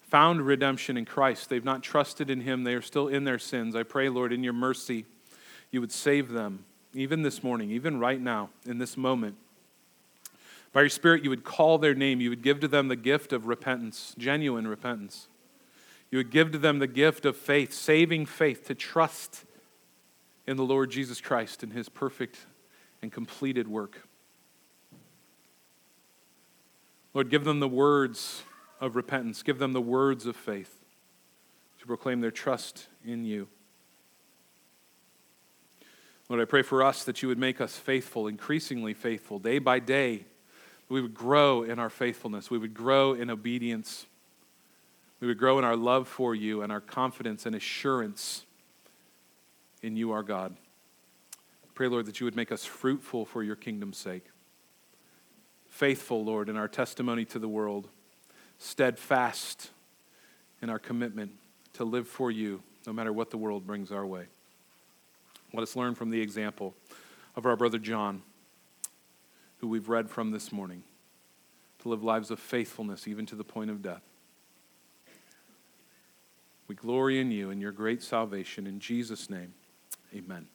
found 0.00 0.40
redemption 0.40 0.96
in 0.96 1.04
Christ. 1.04 1.50
They've 1.50 1.62
not 1.62 1.82
trusted 1.82 2.30
in 2.30 2.40
Him. 2.40 2.64
They 2.64 2.72
are 2.72 2.80
still 2.80 3.08
in 3.08 3.24
their 3.24 3.38
sins. 3.38 3.76
I 3.76 3.82
pray, 3.82 4.08
Lord, 4.08 4.32
in 4.32 4.42
your 4.42 4.54
mercy, 4.54 5.04
you 5.70 5.82
would 5.82 5.92
save 5.92 6.30
them, 6.30 6.64
even 6.94 7.20
this 7.20 7.42
morning, 7.42 7.70
even 7.70 8.00
right 8.00 8.22
now, 8.22 8.48
in 8.64 8.78
this 8.78 8.96
moment. 8.96 9.36
By 10.72 10.80
your 10.80 10.88
Spirit, 10.88 11.24
you 11.24 11.28
would 11.28 11.44
call 11.44 11.76
their 11.76 11.94
name. 11.94 12.22
You 12.22 12.30
would 12.30 12.40
give 12.40 12.60
to 12.60 12.68
them 12.68 12.88
the 12.88 12.96
gift 12.96 13.34
of 13.34 13.44
repentance, 13.44 14.14
genuine 14.16 14.66
repentance. 14.66 15.28
You 16.10 16.20
would 16.20 16.30
give 16.30 16.52
to 16.52 16.58
them 16.58 16.78
the 16.78 16.86
gift 16.86 17.26
of 17.26 17.36
faith, 17.36 17.74
saving 17.74 18.24
faith, 18.24 18.66
to 18.68 18.74
trust 18.74 19.44
in 20.50 20.56
the 20.56 20.64
Lord 20.64 20.90
Jesus 20.90 21.20
Christ 21.20 21.62
and 21.62 21.72
his 21.72 21.88
perfect 21.88 22.36
and 23.02 23.12
completed 23.12 23.68
work. 23.68 24.02
Lord, 27.14 27.30
give 27.30 27.44
them 27.44 27.60
the 27.60 27.68
words 27.68 28.42
of 28.80 28.96
repentance, 28.96 29.44
give 29.44 29.60
them 29.60 29.74
the 29.74 29.80
words 29.80 30.26
of 30.26 30.34
faith 30.34 30.84
to 31.78 31.86
proclaim 31.86 32.20
their 32.20 32.32
trust 32.32 32.88
in 33.04 33.24
you. 33.24 33.46
Lord, 36.28 36.42
I 36.42 36.46
pray 36.46 36.62
for 36.62 36.82
us 36.82 37.04
that 37.04 37.22
you 37.22 37.28
would 37.28 37.38
make 37.38 37.60
us 37.60 37.76
faithful, 37.76 38.26
increasingly 38.26 38.92
faithful, 38.92 39.38
day 39.38 39.60
by 39.60 39.78
day. 39.78 40.24
We 40.88 41.00
would 41.00 41.14
grow 41.14 41.62
in 41.62 41.78
our 41.78 41.90
faithfulness. 41.90 42.50
We 42.50 42.58
would 42.58 42.74
grow 42.74 43.12
in 43.12 43.30
obedience. 43.30 44.06
We 45.20 45.28
would 45.28 45.38
grow 45.38 45.60
in 45.60 45.64
our 45.64 45.76
love 45.76 46.08
for 46.08 46.34
you 46.34 46.62
and 46.62 46.72
our 46.72 46.80
confidence 46.80 47.46
and 47.46 47.54
assurance 47.54 48.46
in 49.82 49.96
you, 49.96 50.12
our 50.12 50.22
God. 50.22 50.56
Pray, 51.74 51.88
Lord, 51.88 52.06
that 52.06 52.20
you 52.20 52.24
would 52.26 52.36
make 52.36 52.52
us 52.52 52.64
fruitful 52.64 53.24
for 53.24 53.42
your 53.42 53.56
kingdom's 53.56 53.96
sake. 53.96 54.26
Faithful, 55.68 56.24
Lord, 56.24 56.48
in 56.48 56.56
our 56.56 56.68
testimony 56.68 57.24
to 57.26 57.38
the 57.38 57.48
world. 57.48 57.88
Steadfast 58.58 59.70
in 60.60 60.68
our 60.68 60.78
commitment 60.78 61.32
to 61.74 61.84
live 61.84 62.06
for 62.06 62.30
you, 62.30 62.62
no 62.86 62.92
matter 62.92 63.12
what 63.12 63.30
the 63.30 63.38
world 63.38 63.66
brings 63.66 63.90
our 63.90 64.04
way. 64.04 64.26
Let 65.54 65.62
us 65.62 65.74
learn 65.74 65.94
from 65.94 66.10
the 66.10 66.20
example 66.20 66.74
of 67.34 67.46
our 67.46 67.56
brother 67.56 67.78
John, 67.78 68.22
who 69.58 69.68
we've 69.68 69.88
read 69.88 70.10
from 70.10 70.30
this 70.30 70.52
morning, 70.52 70.82
to 71.80 71.88
live 71.88 72.04
lives 72.04 72.30
of 72.30 72.38
faithfulness 72.38 73.08
even 73.08 73.24
to 73.26 73.34
the 73.34 73.44
point 73.44 73.70
of 73.70 73.82
death. 73.82 74.02
We 76.68 76.74
glory 76.74 77.18
in 77.18 77.30
you 77.30 77.50
and 77.50 77.60
your 77.60 77.72
great 77.72 78.02
salvation. 78.02 78.66
In 78.66 78.78
Jesus' 78.78 79.30
name, 79.30 79.54
amen. 80.14 80.46